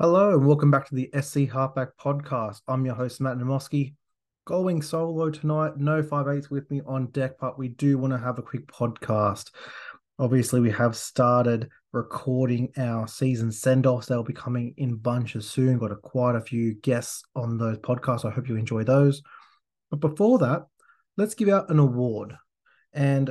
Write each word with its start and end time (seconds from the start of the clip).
Hello 0.00 0.32
and 0.32 0.46
welcome 0.46 0.70
back 0.70 0.88
to 0.88 0.94
the 0.94 1.10
SC 1.12 1.40
Halfback 1.40 1.88
Podcast. 2.00 2.62
I'm 2.66 2.86
your 2.86 2.94
host 2.94 3.20
Matt 3.20 3.36
Namoski. 3.36 3.96
Going 4.46 4.80
solo 4.80 5.28
tonight, 5.28 5.76
no 5.76 6.02
five 6.02 6.26
eights 6.26 6.48
with 6.48 6.70
me 6.70 6.80
on 6.86 7.08
deck, 7.08 7.32
but 7.38 7.58
we 7.58 7.68
do 7.68 7.98
want 7.98 8.14
to 8.14 8.18
have 8.18 8.38
a 8.38 8.42
quick 8.42 8.66
podcast. 8.66 9.50
Obviously, 10.18 10.58
we 10.58 10.70
have 10.70 10.96
started 10.96 11.68
recording 11.92 12.72
our 12.78 13.06
season 13.06 13.52
send-offs. 13.52 14.06
They'll 14.06 14.22
be 14.22 14.32
coming 14.32 14.72
in 14.78 14.96
bunches 14.96 15.50
soon. 15.50 15.76
Got 15.76 15.92
a, 15.92 15.96
quite 15.96 16.34
a 16.34 16.40
few 16.40 16.76
guests 16.76 17.22
on 17.36 17.58
those 17.58 17.76
podcasts. 17.80 18.24
I 18.24 18.30
hope 18.30 18.48
you 18.48 18.56
enjoy 18.56 18.84
those. 18.84 19.20
But 19.90 20.00
before 20.00 20.38
that, 20.38 20.62
let's 21.18 21.34
give 21.34 21.50
out 21.50 21.68
an 21.68 21.78
award. 21.78 22.38
And 22.94 23.30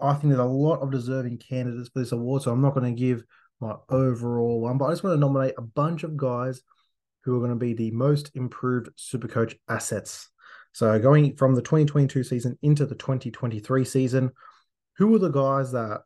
I 0.00 0.14
think 0.14 0.28
there's 0.28 0.38
a 0.38 0.44
lot 0.44 0.80
of 0.80 0.90
deserving 0.90 1.40
candidates 1.46 1.90
for 1.90 1.98
this 1.98 2.12
award, 2.12 2.40
so 2.40 2.52
I'm 2.52 2.62
not 2.62 2.72
going 2.72 2.96
to 2.96 2.98
give 2.98 3.22
my 3.60 3.76
overall 3.88 4.60
one. 4.60 4.78
But 4.78 4.86
I 4.86 4.92
just 4.92 5.04
want 5.04 5.14
to 5.14 5.20
nominate 5.20 5.54
a 5.56 5.62
bunch 5.62 6.02
of 6.02 6.16
guys 6.16 6.62
who 7.24 7.36
are 7.36 7.40
going 7.40 7.50
to 7.50 7.56
be 7.56 7.74
the 7.74 7.90
most 7.90 8.30
improved 8.34 8.90
Supercoach 8.98 9.56
assets. 9.68 10.28
So 10.72 10.98
going 10.98 11.36
from 11.36 11.54
the 11.54 11.62
2022 11.62 12.24
season 12.24 12.58
into 12.62 12.84
the 12.84 12.94
2023 12.94 13.84
season, 13.84 14.30
who 14.96 15.14
are 15.14 15.18
the 15.18 15.30
guys 15.30 15.72
that 15.72 16.02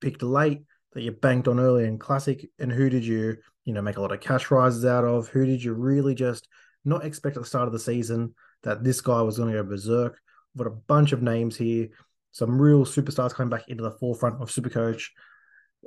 picked 0.00 0.22
late 0.22 0.62
that 0.92 1.02
you 1.02 1.12
banked 1.12 1.48
on 1.48 1.60
early 1.60 1.84
in 1.84 1.98
Classic, 1.98 2.48
and 2.58 2.72
who 2.72 2.88
did 2.88 3.04
you, 3.04 3.36
you 3.64 3.74
know, 3.74 3.82
make 3.82 3.98
a 3.98 4.00
lot 4.00 4.12
of 4.12 4.20
cash 4.20 4.50
rises 4.50 4.84
out 4.84 5.04
of? 5.04 5.28
Who 5.28 5.44
did 5.44 5.62
you 5.62 5.74
really 5.74 6.14
just 6.14 6.48
not 6.84 7.04
expect 7.04 7.36
at 7.36 7.42
the 7.42 7.48
start 7.48 7.66
of 7.66 7.72
the 7.72 7.78
season 7.78 8.34
that 8.62 8.82
this 8.82 9.00
guy 9.00 9.20
was 9.20 9.36
going 9.36 9.52
to 9.52 9.62
go 9.62 9.68
berserk? 9.68 10.18
We've 10.54 10.64
got 10.64 10.72
a 10.72 10.82
bunch 10.86 11.12
of 11.12 11.22
names 11.22 11.56
here, 11.56 11.88
some 12.32 12.60
real 12.60 12.84
superstars 12.84 13.34
coming 13.34 13.50
back 13.50 13.68
into 13.68 13.82
the 13.82 13.90
forefront 13.90 14.40
of 14.40 14.48
Supercoach 14.48 15.08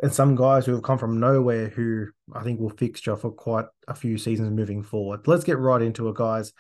and 0.02 0.14
some 0.14 0.36
guys 0.36 0.66
who 0.66 0.74
have 0.74 0.84
come 0.84 0.98
from 0.98 1.20
nowhere 1.20 1.68
who 1.68 2.08
I 2.34 2.44
think 2.44 2.60
will 2.60 2.70
fixture 2.70 3.16
for 3.16 3.32
quite 3.32 3.66
a 3.88 3.94
few 3.94 4.18
seasons 4.18 4.52
moving 4.52 4.84
forward. 4.84 5.28
Let's 5.28 5.44
get 5.44 5.58
right 5.58 5.82
into 5.82 6.08
it, 6.10 6.16
guys. 6.16 6.54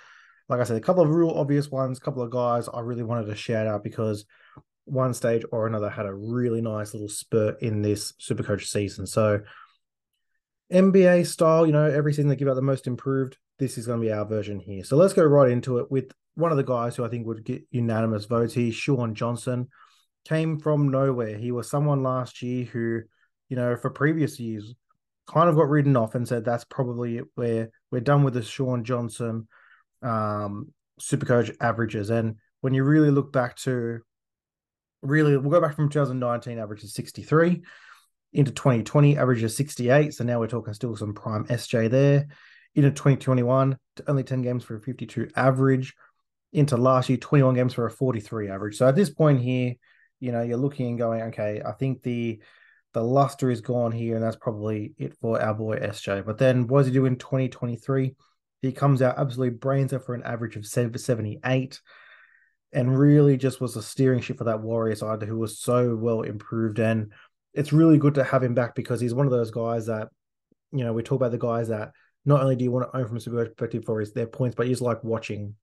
Like 0.49 0.59
I 0.59 0.63
said, 0.63 0.77
a 0.77 0.81
couple 0.81 1.03
of 1.03 1.09
real 1.09 1.29
obvious 1.29 1.69
ones, 1.69 1.97
a 1.97 2.01
couple 2.01 2.23
of 2.23 2.31
guys 2.31 2.67
I 2.67 2.81
really 2.81 3.03
wanted 3.03 3.27
to 3.27 3.35
shout 3.35 3.67
out 3.67 3.83
because 3.83 4.25
one 4.85 5.13
stage 5.13 5.43
or 5.51 5.67
another 5.67 5.89
had 5.89 6.07
a 6.07 6.13
really 6.13 6.61
nice 6.61 6.93
little 6.93 7.09
spurt 7.09 7.61
in 7.61 7.81
this 7.81 8.13
Supercoach 8.13 8.65
season. 8.65 9.05
So 9.05 9.41
NBA 10.71 11.27
style, 11.27 11.65
you 11.65 11.71
know, 11.71 11.85
every 11.85 12.13
season 12.13 12.29
they 12.29 12.35
give 12.35 12.47
out 12.47 12.55
the 12.55 12.61
most 12.61 12.87
improved. 12.87 13.37
This 13.59 13.77
is 13.77 13.85
going 13.87 13.99
to 13.99 14.05
be 14.05 14.11
our 14.11 14.25
version 14.25 14.59
here. 14.59 14.83
So 14.83 14.95
let's 14.97 15.13
go 15.13 15.23
right 15.23 15.51
into 15.51 15.79
it 15.79 15.91
with 15.91 16.11
one 16.35 16.51
of 16.51 16.57
the 16.57 16.63
guys 16.63 16.95
who 16.95 17.03
I 17.05 17.09
think 17.09 17.27
would 17.27 17.43
get 17.43 17.63
unanimous 17.71 18.25
votes 18.25 18.53
here, 18.53 18.71
Shaun 18.71 19.13
Johnson. 19.13 19.67
Came 20.25 20.59
from 20.59 20.89
nowhere. 20.89 21.37
He 21.37 21.51
was 21.51 21.69
someone 21.69 22.03
last 22.03 22.41
year 22.41 22.65
who 22.65 23.01
you 23.49 23.55
know, 23.55 23.75
for 23.75 23.89
previous 23.89 24.39
years, 24.39 24.73
kind 25.27 25.49
of 25.49 25.55
got 25.55 25.69
written 25.69 25.97
off 25.97 26.15
and 26.15 26.27
said 26.27 26.45
that's 26.45 26.63
probably 26.63 27.17
it 27.17 27.25
where 27.35 27.69
we're 27.91 28.01
done 28.01 28.23
with 28.23 28.33
the 28.33 28.41
Shaun 28.41 28.83
Johnson 28.83 29.47
um, 30.01 30.73
Supercoach 30.99 31.55
averages. 31.59 32.09
And 32.09 32.35
when 32.61 32.73
you 32.73 32.83
really 32.83 33.11
look 33.11 33.31
back 33.31 33.55
to 33.57 33.99
really, 35.01 35.37
we'll 35.37 35.51
go 35.51 35.61
back 35.61 35.75
from 35.75 35.89
2019 35.89 36.53
average 36.53 36.63
averages 36.63 36.93
63 36.93 37.61
into 38.33 38.51
2020 38.51 39.17
average 39.17 39.19
averages 39.19 39.55
68. 39.57 40.13
So 40.13 40.23
now 40.23 40.39
we're 40.39 40.47
talking 40.47 40.73
still 40.73 40.95
some 40.95 41.13
prime 41.13 41.45
SJ 41.45 41.89
there. 41.89 42.27
Into 42.75 42.91
2021, 42.91 43.77
only 44.07 44.23
10 44.23 44.43
games 44.43 44.63
for 44.63 44.75
a 44.75 44.81
52 44.81 45.29
average. 45.35 45.95
Into 46.53 46.77
last 46.77 47.09
year, 47.09 47.17
21 47.17 47.55
games 47.55 47.73
for 47.73 47.85
a 47.87 47.91
43 47.91 48.49
average. 48.49 48.77
So 48.77 48.87
at 48.87 48.95
this 48.95 49.09
point 49.09 49.41
here, 49.41 49.73
you 50.19 50.31
know, 50.31 50.43
you're 50.43 50.57
looking 50.57 50.87
and 50.87 50.97
going, 50.97 51.21
okay, 51.23 51.61
I 51.65 51.71
think 51.71 52.03
the 52.03 52.41
the 52.93 53.03
luster 53.03 53.51
is 53.51 53.61
gone 53.61 53.91
here, 53.91 54.15
and 54.15 54.23
that's 54.23 54.35
probably 54.35 54.93
it 54.97 55.15
for 55.21 55.41
our 55.41 55.53
boy 55.53 55.77
SJ. 55.77 56.25
But 56.25 56.37
then 56.37 56.67
what 56.67 56.79
does 56.79 56.87
he 56.87 56.93
do 56.93 57.05
in 57.05 57.17
2023? 57.17 58.15
He 58.61 58.71
comes 58.71 59.01
out 59.01 59.17
absolutely 59.17 59.57
brains 59.57 59.93
for 60.05 60.13
an 60.13 60.23
average 60.23 60.55
of 60.55 60.65
78 60.65 61.81
and 62.71 62.99
really 62.99 63.37
just 63.37 63.61
was 63.61 63.75
a 63.75 63.81
steering 63.81 64.21
ship 64.21 64.37
for 64.37 64.43
that 64.45 64.61
Warrior 64.61 64.95
side 64.95 65.23
who 65.23 65.37
was 65.37 65.59
so 65.59 65.95
well 65.95 66.21
improved. 66.21 66.79
And 66.79 67.11
it's 67.53 67.73
really 67.73 67.97
good 67.97 68.15
to 68.15 68.23
have 68.23 68.43
him 68.43 68.53
back 68.53 68.75
because 68.75 68.99
he's 68.99 69.13
one 69.13 69.25
of 69.25 69.31
those 69.31 69.51
guys 69.51 69.87
that, 69.87 70.09
you 70.71 70.83
know, 70.83 70.93
we 70.93 71.01
talk 71.01 71.15
about 71.15 71.31
the 71.31 71.37
guys 71.37 71.69
that 71.69 71.91
not 72.25 72.41
only 72.41 72.55
do 72.55 72.63
you 72.63 72.71
want 72.71 72.91
to 72.91 72.97
own 72.97 73.07
from 73.07 73.17
a 73.17 73.19
super 73.19 73.45
perspective 73.45 73.85
for 73.85 73.99
his 73.99 74.13
their 74.13 74.27
points, 74.27 74.55
but 74.55 74.67
he's 74.67 74.81
like 74.81 75.03
watching. 75.03 75.55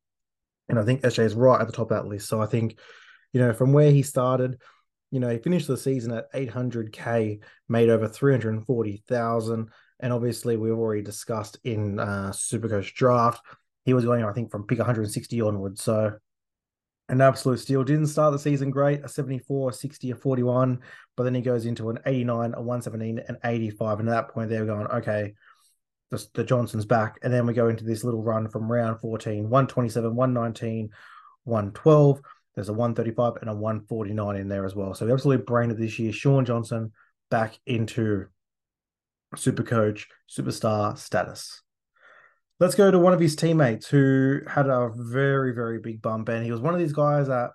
And 0.69 0.79
I 0.79 0.85
think 0.85 1.03
SJ 1.03 1.21
is 1.21 1.35
right 1.35 1.61
at 1.61 1.67
the 1.67 1.73
top 1.73 1.91
of 1.91 1.97
that 1.97 2.09
list. 2.09 2.29
So 2.29 2.43
I 2.43 2.47
think, 2.47 2.79
you 3.33 3.41
know, 3.41 3.53
from 3.53 3.73
where 3.73 3.93
he 3.93 4.03
started, 4.03 4.59
you 5.11 5.21
know, 5.21 5.29
he 5.29 5.39
finished 5.39 5.69
the 5.69 5.77
season 5.77 6.13
at 6.13 6.33
800k, 6.33 7.41
made 7.69 7.89
over 7.89 8.09
340,000, 8.09 9.71
and 10.01 10.13
obviously 10.13 10.57
we've 10.57 10.73
already 10.73 11.03
discussed 11.03 11.59
in 11.65 11.99
uh, 11.99 12.33
Supercoach 12.35 12.95
draft, 12.95 13.41
he 13.85 13.95
was 13.95 14.05
going, 14.05 14.25
I 14.25 14.33
think, 14.33 14.51
from 14.51 14.67
pick 14.67 14.79
160 14.79 15.41
onwards. 15.41 15.83
So 15.83 16.13
an 17.09 17.21
absolute 17.21 17.61
steal. 17.61 17.85
Didn't 17.85 18.09
start 18.09 18.33
the 18.33 18.39
season 18.39 18.71
great, 18.71 19.05
a 19.05 19.09
74, 19.09 19.71
a 19.71 19.73
60, 19.73 20.11
a 20.11 20.17
41, 20.17 20.81
but 21.17 21.23
then 21.23 21.35
he 21.35 21.41
goes 21.41 21.67
into 21.67 21.89
an 21.91 22.01
89, 22.05 22.55
a 22.55 22.61
117, 22.61 23.21
an 23.29 23.39
85. 23.45 24.01
And 24.01 24.09
at 24.09 24.13
that 24.13 24.29
point, 24.35 24.51
they're 24.51 24.67
going, 24.67 24.89
okay, 24.89 25.35
the, 26.11 26.27
the 26.35 26.45
Johnson's 26.45 26.85
back. 26.85 27.19
And 27.23 27.33
then 27.33 27.47
we 27.47 27.55
go 27.55 27.69
into 27.69 27.85
this 27.85 28.03
little 28.05 28.23
run 28.23 28.49
from 28.49 28.71
round 28.71 29.01
14, 29.01 29.45
127, 29.45 30.15
119, 30.15 30.91
112. 31.45 32.21
There's 32.57 32.71
a 32.71 32.73
135 32.73 33.43
and 33.43 33.51
a 33.51 33.55
149 33.55 34.37
in 34.37 34.49
there 34.49 34.65
as 34.65 34.75
well. 34.75 34.95
So 34.95 35.07
we 35.07 35.13
absolutely 35.13 35.45
brained 35.45 35.73
it 35.73 35.79
this 35.79 35.99
year. 35.99 36.11
Shaun 36.11 36.45
Johnson 36.47 36.93
back 37.31 37.59
into 37.67 38.27
super 39.37 39.63
coach, 39.63 40.09
superstar 40.29 40.97
status. 40.97 41.63
Let's 42.59 42.75
go 42.75 42.91
to 42.91 42.99
one 42.99 43.13
of 43.13 43.21
his 43.21 43.37
teammates 43.37 43.87
who 43.87 44.41
had 44.49 44.69
a 44.69 44.91
very, 44.95 45.53
very 45.53 45.79
big 45.79 46.01
bump. 46.01 46.31
And 46.31 46.43
he 46.43 46.51
was 46.51 46.61
one 46.61 46.73
of 46.73 46.81
these 46.81 46.95
guys 46.95 47.29
that 47.29 47.51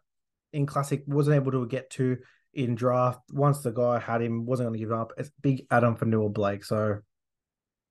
in 0.53 0.67
Classic 0.67 1.01
wasn't 1.07 1.35
able 1.37 1.51
to 1.53 1.65
get 1.65 1.89
to 1.91 2.17
in 2.53 2.75
draft. 2.75 3.21
Once 3.31 3.61
the 3.61 3.71
guy 3.71 3.97
had 3.97 4.21
him, 4.21 4.45
wasn't 4.45 4.67
going 4.67 4.79
to 4.79 4.85
give 4.85 4.91
up. 4.91 5.13
It's 5.17 5.31
big 5.41 5.65
Addin 5.71 5.95
for 5.95 6.05
Fonua-Blake. 6.05 6.63
So 6.63 6.99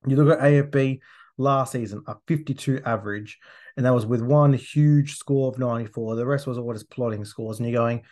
you 0.06 0.14
look 0.14 0.38
at 0.38 0.44
AFB 0.44 1.00
last 1.36 1.72
season, 1.72 2.04
a 2.06 2.16
52 2.28 2.82
average 2.84 3.38
and 3.80 3.86
that 3.86 3.94
was 3.94 4.04
with 4.04 4.20
one 4.20 4.52
huge 4.52 5.16
score 5.16 5.48
of 5.48 5.58
94. 5.58 6.14
The 6.14 6.26
rest 6.26 6.46
was 6.46 6.58
all 6.58 6.70
just 6.74 6.90
plotting 6.90 7.24
scores. 7.24 7.58
And 7.58 7.66
you're 7.66 7.80
going, 7.80 8.02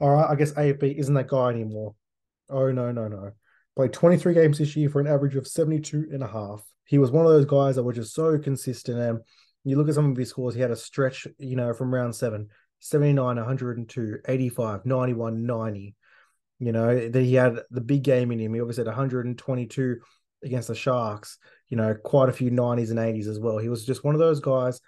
all 0.00 0.10
right, 0.10 0.28
I 0.28 0.34
guess 0.34 0.52
AFB 0.54 0.98
isn't 0.98 1.14
that 1.14 1.28
guy 1.28 1.50
anymore. 1.50 1.94
Oh, 2.50 2.72
no, 2.72 2.90
no, 2.90 3.06
no. 3.06 3.30
Played 3.76 3.92
23 3.92 4.34
games 4.34 4.58
this 4.58 4.74
year 4.74 4.90
for 4.90 5.00
an 5.00 5.06
average 5.06 5.36
of 5.36 5.46
72 5.46 6.08
and 6.10 6.24
a 6.24 6.26
half. 6.26 6.64
He 6.86 6.98
was 6.98 7.12
one 7.12 7.24
of 7.24 7.30
those 7.30 7.44
guys 7.44 7.76
that 7.76 7.84
were 7.84 7.92
just 7.92 8.14
so 8.14 8.36
consistent. 8.36 8.98
And 8.98 9.20
you 9.62 9.76
look 9.76 9.88
at 9.88 9.94
some 9.94 10.10
of 10.10 10.16
his 10.16 10.30
scores, 10.30 10.56
he 10.56 10.60
had 10.60 10.72
a 10.72 10.76
stretch, 10.76 11.28
you 11.38 11.54
know, 11.54 11.72
from 11.72 11.94
round 11.94 12.16
seven 12.16 12.48
79, 12.80 13.36
102, 13.36 14.18
85, 14.26 14.84
91, 14.84 15.46
90. 15.46 15.94
You 16.58 16.72
know, 16.72 17.08
that 17.08 17.22
he 17.22 17.34
had 17.34 17.60
the 17.70 17.80
big 17.80 18.02
game 18.02 18.32
in 18.32 18.40
him. 18.40 18.54
He 18.54 18.60
obviously 18.60 18.80
had 18.80 18.88
122 18.88 20.00
against 20.42 20.66
the 20.66 20.74
Sharks, 20.74 21.38
you 21.68 21.76
know, 21.76 21.94
quite 21.94 22.28
a 22.28 22.32
few 22.32 22.50
90s 22.50 22.90
and 22.90 22.98
80s 22.98 23.28
as 23.28 23.38
well. 23.38 23.58
He 23.58 23.68
was 23.68 23.86
just 23.86 24.02
one 24.02 24.16
of 24.16 24.18
those 24.18 24.40
guys 24.40 24.80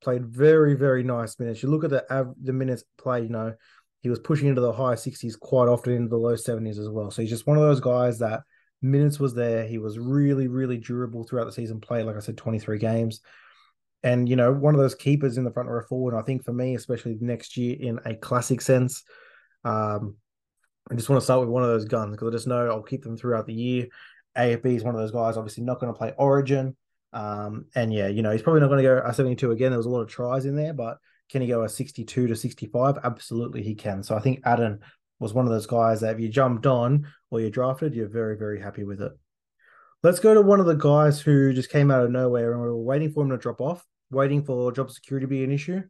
played 0.00 0.26
very, 0.26 0.74
very 0.74 1.02
nice 1.02 1.38
minutes. 1.38 1.62
You 1.62 1.70
look 1.70 1.84
at 1.84 1.90
the 1.90 2.12
av- 2.12 2.34
the 2.42 2.52
minutes 2.52 2.84
played, 2.98 3.24
you 3.24 3.30
know, 3.30 3.54
he 4.02 4.08
was 4.08 4.18
pushing 4.18 4.48
into 4.48 4.60
the 4.60 4.72
high 4.72 4.94
60s 4.94 5.38
quite 5.38 5.68
often 5.68 5.92
into 5.92 6.08
the 6.08 6.16
low 6.16 6.34
70s 6.34 6.78
as 6.78 6.88
well. 6.88 7.10
So 7.10 7.22
he's 7.22 7.30
just 7.30 7.46
one 7.46 7.56
of 7.56 7.62
those 7.62 7.80
guys 7.80 8.18
that 8.20 8.42
minutes 8.82 9.20
was 9.20 9.34
there. 9.34 9.66
He 9.66 9.78
was 9.78 9.98
really, 9.98 10.48
really 10.48 10.78
durable 10.78 11.24
throughout 11.24 11.44
the 11.44 11.52
season, 11.52 11.80
played, 11.80 12.06
like 12.06 12.16
I 12.16 12.20
said, 12.20 12.38
23 12.38 12.78
games. 12.78 13.20
And, 14.02 14.28
you 14.28 14.36
know, 14.36 14.52
one 14.52 14.74
of 14.74 14.80
those 14.80 14.94
keepers 14.94 15.36
in 15.36 15.44
the 15.44 15.50
front 15.50 15.68
row 15.68 15.82
forward. 15.82 16.14
I 16.14 16.22
think 16.22 16.44
for 16.44 16.54
me, 16.54 16.74
especially 16.74 17.18
next 17.20 17.58
year 17.58 17.76
in 17.78 18.00
a 18.06 18.14
classic 18.14 18.62
sense, 18.62 19.02
um, 19.64 20.16
I 20.90 20.94
just 20.94 21.10
want 21.10 21.20
to 21.20 21.24
start 21.24 21.40
with 21.40 21.50
one 21.50 21.62
of 21.62 21.68
those 21.68 21.84
guns 21.84 22.12
because 22.12 22.28
I 22.28 22.32
just 22.32 22.46
know 22.46 22.68
I'll 22.68 22.82
keep 22.82 23.02
them 23.02 23.18
throughout 23.18 23.46
the 23.46 23.52
year. 23.52 23.88
AFB 24.38 24.76
is 24.76 24.84
one 24.84 24.94
of 24.94 25.00
those 25.00 25.10
guys, 25.10 25.36
obviously 25.36 25.64
not 25.64 25.80
going 25.80 25.92
to 25.92 25.98
play 25.98 26.14
Origin. 26.16 26.76
Um, 27.12 27.66
and 27.74 27.92
yeah, 27.92 28.08
you 28.08 28.22
know, 28.22 28.30
he's 28.30 28.42
probably 28.42 28.60
not 28.60 28.68
going 28.68 28.82
to 28.82 28.88
go 28.88 29.02
a 29.04 29.12
72 29.12 29.50
again. 29.50 29.70
There 29.70 29.78
was 29.78 29.86
a 29.86 29.90
lot 29.90 30.02
of 30.02 30.08
tries 30.08 30.44
in 30.44 30.56
there, 30.56 30.72
but 30.72 30.98
can 31.30 31.42
he 31.42 31.48
go 31.48 31.62
a 31.62 31.68
62 31.68 32.26
to 32.26 32.36
65? 32.36 32.98
Absolutely, 33.02 33.62
he 33.62 33.74
can. 33.74 34.02
So 34.02 34.16
I 34.16 34.20
think 34.20 34.40
Addin 34.44 34.80
was 35.18 35.34
one 35.34 35.46
of 35.46 35.52
those 35.52 35.66
guys 35.66 36.00
that 36.00 36.14
if 36.14 36.20
you 36.20 36.28
jumped 36.28 36.66
on 36.66 37.06
or 37.30 37.40
you 37.40 37.50
drafted, 37.50 37.94
you're 37.94 38.08
very, 38.08 38.36
very 38.36 38.60
happy 38.60 38.84
with 38.84 39.00
it. 39.02 39.12
Let's 40.02 40.20
go 40.20 40.32
to 40.34 40.40
one 40.40 40.60
of 40.60 40.66
the 40.66 40.74
guys 40.74 41.20
who 41.20 41.52
just 41.52 41.70
came 41.70 41.90
out 41.90 42.04
of 42.04 42.10
nowhere 42.10 42.52
and 42.52 42.62
we 42.62 42.68
were 42.68 42.76
waiting 42.76 43.12
for 43.12 43.22
him 43.22 43.30
to 43.30 43.36
drop 43.36 43.60
off, 43.60 43.84
waiting 44.10 44.42
for 44.42 44.72
job 44.72 44.90
security 44.90 45.24
to 45.24 45.28
be 45.28 45.44
an 45.44 45.52
issue. 45.52 45.82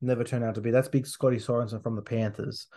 Never 0.00 0.24
turned 0.24 0.44
out 0.44 0.54
to 0.54 0.60
be. 0.60 0.70
That's 0.70 0.88
big 0.88 1.06
Scotty 1.06 1.38
Sorensen 1.38 1.82
from 1.82 1.96
the 1.96 2.02
Panthers. 2.02 2.68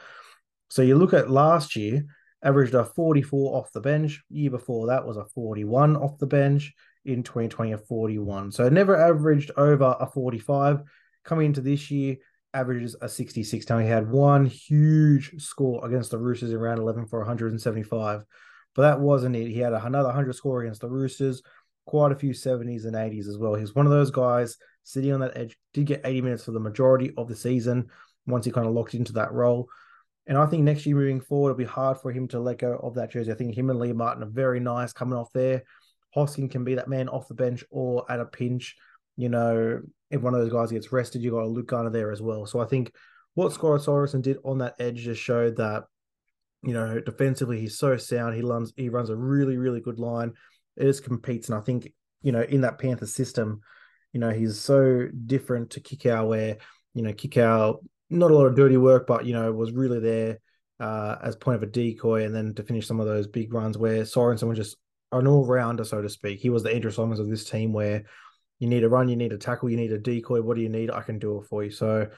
So 0.69 0.81
you 0.81 0.95
look 0.95 1.13
at 1.13 1.29
last 1.29 1.75
year, 1.75 2.05
averaged 2.41 2.73
a 2.73 2.85
44 2.85 3.57
off 3.57 3.71
the 3.71 3.81
bench. 3.81 4.23
Year 4.29 4.49
before 4.49 4.87
that 4.87 5.05
was 5.05 5.17
a 5.17 5.25
41 5.25 5.95
off 5.97 6.17
the 6.17 6.27
bench 6.27 6.73
in 7.09 7.23
2020 7.23 7.73
a 7.73 7.77
41. 7.77 8.51
So 8.51 8.69
never 8.69 8.95
averaged 8.95 9.51
over 9.57 9.95
a 9.99 10.07
45. 10.07 10.81
Coming 11.23 11.47
into 11.47 11.61
this 11.61 11.91
year, 11.91 12.17
averages 12.53 12.95
a 13.01 13.09
66. 13.09 13.69
Now 13.69 13.79
he 13.79 13.87
had 13.87 14.09
one 14.09 14.45
huge 14.45 15.41
score 15.41 15.85
against 15.85 16.11
the 16.11 16.17
Roosters 16.17 16.51
in 16.51 16.57
round 16.57 16.79
11 16.79 17.07
for 17.07 17.19
175. 17.19 18.23
But 18.75 18.81
that 18.81 18.99
wasn't 18.99 19.35
it. 19.35 19.49
He 19.49 19.59
had 19.59 19.73
another 19.73 20.07
100 20.07 20.33
score 20.33 20.61
against 20.61 20.81
the 20.81 20.89
Roosters, 20.89 21.41
quite 21.85 22.11
a 22.11 22.15
few 22.15 22.31
70s 22.31 22.85
and 22.85 22.95
80s 22.95 23.27
as 23.27 23.37
well. 23.37 23.55
He's 23.55 23.75
one 23.75 23.85
of 23.85 23.91
those 23.91 24.11
guys 24.11 24.57
sitting 24.83 25.11
on 25.11 25.19
that 25.19 25.37
edge, 25.37 25.57
did 25.73 25.85
get 25.85 26.01
80 26.03 26.21
minutes 26.21 26.45
for 26.45 26.51
the 26.51 26.59
majority 26.59 27.11
of 27.17 27.27
the 27.27 27.35
season 27.35 27.89
once 28.25 28.45
he 28.45 28.51
kind 28.51 28.67
of 28.67 28.73
locked 28.73 28.93
into 28.93 29.13
that 29.13 29.33
role. 29.33 29.67
And 30.27 30.37
I 30.37 30.45
think 30.45 30.63
next 30.63 30.85
year 30.85 30.95
moving 30.95 31.21
forward, 31.21 31.49
it'll 31.49 31.57
be 31.57 31.65
hard 31.65 31.97
for 31.97 32.11
him 32.11 32.27
to 32.29 32.39
let 32.39 32.59
go 32.59 32.79
of 32.83 32.95
that 32.95 33.11
jersey. 33.11 33.31
I 33.31 33.35
think 33.35 33.57
him 33.57 33.71
and 33.71 33.79
Liam 33.79 33.95
Martin 33.95 34.23
are 34.23 34.29
very 34.29 34.59
nice 34.59 34.93
coming 34.93 35.17
off 35.17 35.31
there. 35.33 35.63
Hosking 36.15 36.49
can 36.49 36.63
be 36.63 36.75
that 36.75 36.87
man 36.87 37.09
off 37.09 37.27
the 37.27 37.33
bench 37.33 37.63
or 37.69 38.09
at 38.11 38.19
a 38.19 38.25
pinch. 38.25 38.75
You 39.15 39.29
know, 39.29 39.81
if 40.09 40.21
one 40.21 40.33
of 40.33 40.41
those 40.41 40.51
guys 40.51 40.71
gets 40.71 40.91
rested, 40.91 41.21
you 41.21 41.31
got 41.31 41.43
a 41.43 41.47
Luke 41.47 41.67
Garner 41.67 41.89
there 41.89 42.11
as 42.11 42.21
well. 42.21 42.45
So 42.45 42.59
I 42.59 42.65
think 42.65 42.93
what 43.35 43.53
Scott 43.53 43.81
Sorensen 43.81 44.21
did 44.21 44.37
on 44.43 44.59
that 44.59 44.75
edge 44.79 45.03
just 45.03 45.21
showed 45.21 45.57
that, 45.57 45.83
you 46.63 46.73
know, 46.73 46.99
defensively 46.99 47.59
he's 47.59 47.77
so 47.77 47.97
sound. 47.97 48.35
He 48.35 48.41
runs 48.41 48.73
he 48.75 48.89
runs 48.89 49.09
a 49.09 49.15
really 49.15 49.57
really 49.57 49.81
good 49.81 49.99
line. 49.99 50.33
It 50.75 50.83
just 50.83 51.03
competes, 51.03 51.49
and 51.49 51.57
I 51.57 51.61
think 51.61 51.93
you 52.21 52.31
know 52.31 52.41
in 52.41 52.61
that 52.61 52.79
Panther 52.79 53.05
system, 53.05 53.61
you 54.13 54.19
know 54.19 54.29
he's 54.31 54.59
so 54.59 55.07
different 55.25 55.71
to 55.71 55.81
Kikau 55.81 56.27
where 56.27 56.57
you 56.93 57.01
know 57.01 57.13
Kikau 57.13 57.77
not 58.09 58.31
a 58.31 58.35
lot 58.35 58.47
of 58.47 58.55
dirty 58.55 58.77
work, 58.77 59.07
but 59.07 59.25
you 59.25 59.33
know 59.33 59.51
was 59.51 59.71
really 59.71 59.99
there 59.99 60.39
uh, 60.79 61.17
as 61.21 61.35
point 61.35 61.55
of 61.55 61.63
a 61.63 61.67
decoy, 61.71 62.23
and 62.23 62.33
then 62.33 62.53
to 62.55 62.63
finish 62.63 62.87
some 62.87 62.99
of 62.99 63.05
those 63.05 63.27
big 63.27 63.53
runs 63.53 63.77
where 63.77 64.01
Sorensen 64.01 64.47
was 64.47 64.57
just 64.57 64.77
an 65.11 65.27
all 65.27 65.45
rounder, 65.45 65.83
so 65.83 66.01
to 66.01 66.09
speak. 66.09 66.39
He 66.39 66.49
was 66.49 66.63
the 66.63 66.73
Andrew 66.73 66.91
Symonds 66.91 67.19
of 67.19 67.29
this 67.29 67.49
team 67.49 67.73
where 67.73 68.03
you 68.59 68.67
need 68.67 68.83
a 68.83 68.89
run, 68.89 69.09
you 69.09 69.15
need 69.15 69.33
a 69.33 69.37
tackle, 69.37 69.69
you 69.69 69.77
need 69.77 69.91
a 69.91 69.97
decoy. 69.97 70.41
What 70.41 70.55
do 70.55 70.61
you 70.61 70.69
need? 70.69 70.91
I 70.91 71.01
can 71.01 71.19
do 71.19 71.39
it 71.39 71.47
for 71.47 71.63
you. 71.63 71.71
So 71.71 72.09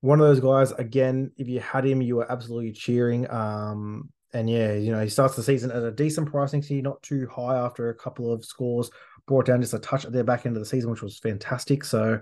one 0.00 0.20
of 0.20 0.26
those 0.26 0.40
guys, 0.40 0.72
again, 0.72 1.32
if 1.36 1.48
you 1.48 1.60
had 1.60 1.84
him, 1.84 2.02
you 2.02 2.16
were 2.16 2.30
absolutely 2.30 2.72
cheering. 2.72 3.30
Um, 3.30 4.10
and 4.32 4.50
yeah, 4.50 4.72
you 4.72 4.90
know, 4.90 5.02
he 5.02 5.08
starts 5.08 5.36
the 5.36 5.42
season 5.42 5.70
at 5.70 5.82
a 5.82 5.92
decent 5.92 6.30
pricing, 6.30 6.62
so 6.62 6.74
not 6.74 7.02
too 7.02 7.28
high 7.30 7.56
after 7.56 7.88
a 7.88 7.94
couple 7.94 8.32
of 8.32 8.44
scores, 8.44 8.90
brought 9.26 9.46
down 9.46 9.60
just 9.60 9.74
a 9.74 9.78
touch 9.78 10.04
at 10.04 10.12
their 10.12 10.24
back 10.24 10.44
end 10.44 10.56
of 10.56 10.62
the 10.62 10.68
season, 10.68 10.90
which 10.90 11.02
was 11.02 11.18
fantastic. 11.18 11.84
So, 11.84 12.20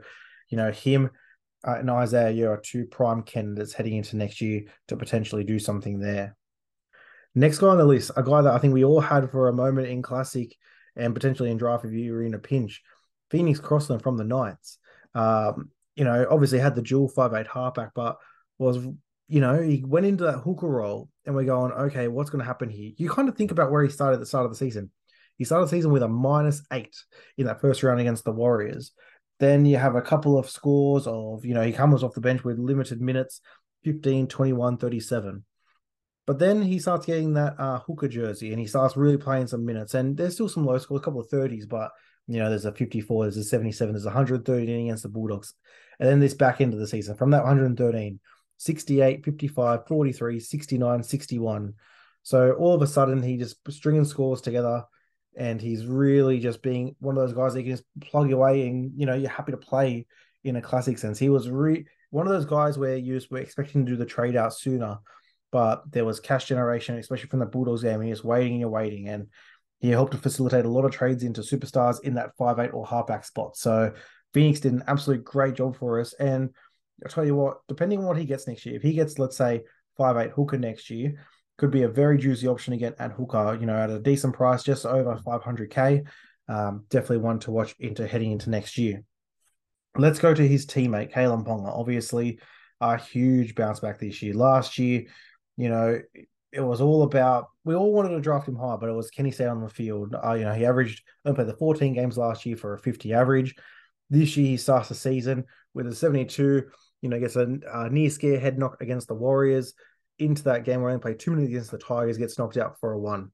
you 0.49 0.57
know, 0.57 0.71
him 0.71 1.11
uh, 1.67 1.77
and 1.79 1.91
Isaah 1.91 2.31
Yeo 2.31 2.51
are 2.51 2.61
two 2.61 2.87
prime 2.87 3.23
candidates 3.23 3.73
heading 3.73 3.97
into 3.97 4.17
next 4.17 4.41
year 4.41 4.65
to 4.89 4.97
potentially 4.97 5.45
do 5.45 5.59
something 5.59 5.99
there. 5.99 6.37
Next 7.35 7.59
guy 7.59 7.69
on 7.69 7.79
the 7.79 7.85
list, 7.85 8.11
a 8.17 8.23
guy 8.23 8.43
that 8.43 8.53
I 8.53 8.59
think 8.59 8.75
we 8.75 8.85
all 8.85 9.01
had 9.01 9.31
for 9.31 9.49
a 9.49 9.53
moment 9.53 9.89
in 9.89 10.03
Classic 10.03 10.55
and 10.97 11.15
potentially 11.15 11.51
in 11.51 11.57
draft 11.57 11.85
if 11.85 11.93
you 11.93 12.13
were 12.13 12.23
in 12.23 12.35
a 12.35 12.39
pinch, 12.39 12.83
Phoenix 13.31 13.59
Crossland 13.59 14.03
from 14.03 14.17
the 14.17 14.25
Knights. 14.25 14.79
Um, 15.15 15.71
you 15.97 16.05
know, 16.05 16.27
obviously 16.31 16.59
had 16.59 16.75
the 16.75 16.83
dual 16.83 17.09
five 17.09 17.33
eight 17.35 17.47
halfback, 17.47 17.93
but 17.95 18.19
was 18.59 18.79
you 19.29 19.41
know 19.41 19.61
he 19.61 19.83
went 19.87 20.07
into 20.07 20.25
that 20.25 20.41
hooker 20.41 20.69
role, 20.69 21.09
and 21.25 21.35
we're 21.35 21.45
going, 21.45 21.73
okay, 21.73 22.09
what's 22.09 22.31
going 22.31 22.41
to 22.41 22.47
happen 22.47 22.69
here? 22.69 22.93
You 22.97 23.11
kind 23.11 23.29
of 23.29 23.37
think 23.37 23.51
about 23.51 23.71
where 23.71 23.83
he 23.83 23.91
started 23.91 24.15
at 24.15 24.21
the 24.21 24.27
start 24.27 24.45
of 24.45 24.51
the 24.51 24.57
season. 24.57 24.91
He 25.39 25.45
started 25.45 25.67
the 25.67 25.71
season 25.71 25.91
with 25.91 26.03
a 26.03 26.09
minus 26.09 26.63
eight 26.73 26.95
in 27.39 27.47
that 27.47 27.61
first 27.61 27.83
round 27.83 28.01
against 28.01 28.25
the 28.25 28.33
Warriors. 28.33 28.93
Then 29.41 29.65
you 29.65 29.77
have 29.77 29.97
a 29.97 30.03
couple 30.03 30.39
of 30.39 30.49
scores 30.49 31.07
of, 31.07 31.45
you 31.45 31.55
know, 31.55 31.63
he 31.63 31.73
comes 31.73 32.05
off 32.05 32.15
the 32.15 32.21
bench 32.21 32.45
with 32.45 32.59
limited 32.59 33.01
minutes 33.01 33.41
15, 33.83 34.29
21, 34.29 34.77
37. 34.77 35.45
But 36.27 36.39
then 36.39 36.63
he 36.63 36.79
starts 36.79 37.07
getting 37.07 37.35
that 37.35 37.55
uh, 37.59 37.81
hooker 37.81 38.09
jersey 38.09 38.53
and 38.53 38.61
he 38.61 38.67
starts 38.67 38.97
really 38.97 39.17
playing 39.17 39.49
some 39.49 39.65
minutes. 39.65 39.95
And 39.95 40.17
there's 40.17 40.35
still 40.35 40.49
some 40.49 40.65
low 40.65 40.79
scores, 40.79 41.01
a 41.01 41.05
couple 41.05 41.21
of 41.21 41.29
30s, 41.29 41.69
but 41.69 41.91
you 42.29 42.39
know, 42.39 42.49
there's 42.49 42.65
a 42.65 42.73
54, 42.73 43.25
there's 43.25 43.37
a 43.37 43.45
77, 43.45 43.93
there's 43.93 44.05
a 44.05 44.09
113 44.09 44.87
against 44.87 45.03
the 45.03 45.09
Bulldogs. 45.09 45.55
And 45.99 46.09
then 46.09 46.21
this 46.21 46.35
back 46.35 46.61
end 46.61 46.73
of 46.73 46.79
the 46.79 46.87
season, 46.87 47.17
from 47.17 47.31
that 47.31 47.43
113, 47.43 48.21
68, 48.59 49.25
55, 49.25 49.87
43, 49.87 50.41
69, 50.41 51.03
61. 51.03 51.75
So 52.23 52.53
all 52.53 52.75
of 52.75 52.83
a 52.83 52.87
sudden, 52.87 53.23
he 53.23 53.37
just 53.37 53.57
stringing 53.71 54.05
scores 54.05 54.41
together 54.41 54.85
and 55.37 55.61
he's 55.61 55.87
really 55.87 56.39
just 56.39 56.63
being 56.63 56.95
one 57.01 57.17
of 57.17 57.27
those 57.27 57.37
guys 57.37 57.55
that 57.55 57.61
you 57.61 57.67
can 57.67 57.77
just 57.77 58.11
plug 58.11 58.31
away 58.31 58.69
and, 58.69 58.93
you 58.97 59.07
know, 59.07 59.15
you're 59.15 59.31
happy 59.31 59.53
to 59.53 59.59
play 59.59 60.07
in 60.45 60.57
a 60.57 60.63
classic 60.63 60.99
sense. 60.99 61.19
He 61.19 61.29
was 61.29 61.51
re- 61.51 61.87
one 62.11 62.27
of 62.27 62.33
those 62.33 62.45
guys 62.45 62.79
where 62.79 62.97
you 62.97 63.21
were 63.31 63.39
expecting 63.39 63.85
to 63.85 63.93
do 63.93 63.97
the 63.97 64.07
trade 64.07 64.37
out 64.37 64.55
sooner 64.55 64.99
but 65.53 65.85
there 65.93 66.07
was 66.07 66.19
cash 66.19 66.47
generation, 66.47 66.97
especially 66.99 67.29
from 67.29 67.39
the 67.39 67.47
Bulldogs 67.47 67.83
game. 67.83 67.97
And 67.97 68.05
he 68.05 68.11
was 68.11 68.25
waiting 68.25 68.63
and 68.63 68.73
waiting. 68.73 69.09
And 69.09 69.29
he 69.79 69.91
helped 69.91 70.13
to 70.13 70.19
facilitate 70.19 70.65
a 70.65 70.71
lot 70.71 70.87
of 70.87 70.91
trades 70.91 71.23
into 71.23 71.43
superstars 71.43 72.03
in 72.03 72.15
that 72.15 72.35
five 72.37 72.59
eight 72.59 72.73
or 72.73 72.87
halfback 72.87 73.25
spot. 73.25 73.57
So 73.57 73.93
Phoenix 74.33 74.61
did 74.61 74.73
an 74.73 74.85
absolute 74.89 75.23
great 75.23 75.55
job 75.55 75.77
for 75.77 76.01
us. 76.01 76.15
And 76.15 76.51
I'll 77.05 77.13
tell 77.13 77.27
you 77.27 77.37
what, 77.37 77.59
depending 77.69 77.99
on 77.99 78.07
what 78.07 78.17
he 78.17 78.25
gets 78.25 78.49
next 78.49 78.65
year, 78.65 78.77
if 78.77 78.83
he 78.83 78.95
gets, 78.95 79.19
let's 79.19 79.37
say, 79.37 79.63
five 79.97 80.17
eight 80.17 80.31
hooker 80.31 80.57
next 80.57 80.89
year, 80.89 81.23
could 81.59 81.71
be 81.71 81.83
a 81.83 81.89
very 81.89 82.17
juicy 82.17 82.49
option 82.49 82.73
again 82.73 82.95
at 82.99 83.13
hooker, 83.13 83.57
you 83.61 83.67
know, 83.67 83.77
at 83.77 83.91
a 83.91 83.99
decent 83.99 84.35
price, 84.35 84.63
just 84.63 84.87
over 84.87 85.21
500k. 85.25 86.07
Um, 86.49 86.85
definitely 86.89 87.19
one 87.19 87.39
to 87.41 87.51
watch 87.51 87.75
into 87.79 88.07
heading 88.07 88.33
into 88.33 88.51
next 88.51 88.79
year. 88.79 89.05
Let's 89.97 90.19
go 90.19 90.33
to 90.33 90.49
his 90.49 90.67
teammate, 90.67 91.13
Kalyn 91.13 91.47
Ponga. 91.47 91.69
Obviously, 91.69 92.39
a 92.81 92.97
huge 92.97 93.55
bounce 93.55 93.81
back 93.81 93.99
this 93.99 94.23
year. 94.23 94.35
Last 94.35 94.79
year, 94.79 95.05
you 95.57 95.69
know, 95.69 96.01
it 96.53 96.61
was 96.61 96.81
all 96.81 97.03
about 97.03 97.49
we 97.65 97.75
all 97.75 97.93
wanted 97.93 98.11
to 98.11 98.21
draft 98.21 98.47
him 98.47 98.57
high, 98.57 98.77
but 98.77 98.89
it 98.89 98.93
was 98.93 99.11
can 99.11 99.25
he 99.25 99.31
stay 99.31 99.47
on 99.47 99.63
the 99.63 99.69
field? 99.69 100.15
Uh, 100.23 100.35
you 100.35 100.45
know, 100.45 100.53
he 100.53 100.67
averaged 100.67 101.03
played 101.25 101.47
the 101.47 101.57
14 101.57 101.95
games 101.95 102.19
last 102.19 102.45
year 102.45 102.57
for 102.57 102.75
a 102.75 102.79
50 102.79 103.13
average. 103.13 103.55
This 104.11 104.37
year 104.37 104.49
he 104.49 104.57
starts 104.59 104.89
the 104.89 104.95
season 104.95 105.45
with 105.73 105.87
a 105.87 105.95
72. 105.95 106.65
You 107.01 107.09
know, 107.09 107.19
gets 107.19 107.37
a, 107.37 107.59
a 107.73 107.91
near 107.91 108.11
scare 108.11 108.39
head 108.39 108.59
knock 108.59 108.81
against 108.81 109.09
the 109.09 109.15
Warriors. 109.15 109.75
Into 110.19 110.45
that 110.45 110.65
game 110.65 110.83
where 110.83 110.91
he 110.91 110.95
only 110.95 111.03
played 111.03 111.19
two 111.19 111.31
minutes 111.33 111.49
against 111.49 111.71
the 111.71 111.79
Tigers, 111.79 112.19
gets 112.19 112.39
knocked 112.39 112.59
out 112.59 112.79
for 112.79 112.93
a 112.93 112.99
one. 112.99 113.33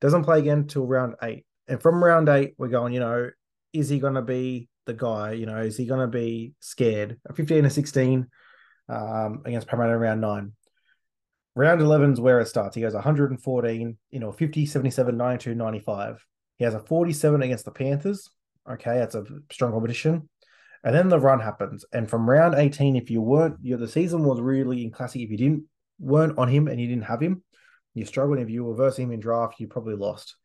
Doesn't 0.00 0.24
play 0.24 0.38
again 0.38 0.66
till 0.66 0.86
round 0.86 1.16
eight. 1.22 1.44
And 1.68 1.82
from 1.82 2.02
round 2.02 2.28
eight, 2.28 2.54
we're 2.56 2.68
going, 2.68 2.94
you 2.94 3.00
know, 3.00 3.28
is 3.72 3.88
he 3.88 3.98
going 3.98 4.14
to 4.14 4.22
be 4.22 4.68
the 4.86 4.94
guy? 4.94 5.32
You 5.32 5.46
know, 5.46 5.58
is 5.58 5.76
he 5.76 5.84
going 5.84 6.00
to 6.00 6.06
be 6.06 6.54
scared? 6.60 7.18
A 7.28 7.34
15 7.34 7.64
to 7.64 7.70
16 7.70 8.28
um, 8.88 9.42
against 9.44 9.66
Parramatta 9.66 9.98
round 9.98 10.20
nine 10.20 10.52
Round 11.54 11.80
11 11.80 12.14
is 12.14 12.20
where 12.20 12.40
it 12.40 12.48
starts. 12.48 12.76
He 12.76 12.82
goes 12.82 12.94
114, 12.94 13.96
you 14.10 14.20
know, 14.20 14.32
50, 14.32 14.66
77, 14.66 15.16
92, 15.16 15.54
95. 15.54 16.24
He 16.56 16.64
has 16.64 16.74
a 16.74 16.80
47 16.80 17.42
against 17.42 17.64
the 17.64 17.70
Panthers. 17.70 18.30
Okay, 18.70 18.98
that's 18.98 19.14
a 19.14 19.24
strong 19.50 19.72
competition. 19.72 20.28
And 20.84 20.94
then 20.94 21.08
the 21.08 21.20
run 21.20 21.40
happens. 21.40 21.84
And 21.92 22.08
from 22.08 22.28
round 22.28 22.54
18, 22.54 22.96
if 22.96 23.10
you 23.10 23.20
weren't, 23.20 23.56
you 23.62 23.74
know, 23.74 23.80
the 23.80 23.88
season 23.88 24.24
was 24.24 24.40
really 24.40 24.82
in 24.82 24.90
classic. 24.90 25.22
If 25.22 25.30
you 25.30 25.36
didn't 25.36 25.64
weren't 25.98 26.38
on 26.38 26.48
him 26.48 26.68
and 26.68 26.80
you 26.80 26.88
didn't 26.88 27.04
have 27.04 27.20
him, 27.20 27.42
you 27.94 28.04
struggled. 28.04 28.38
If 28.38 28.50
you 28.50 28.64
were 28.64 28.74
versing 28.74 29.06
him 29.06 29.12
in 29.12 29.20
draft, 29.20 29.60
you 29.60 29.68
probably 29.68 29.94
lost. 29.94 30.36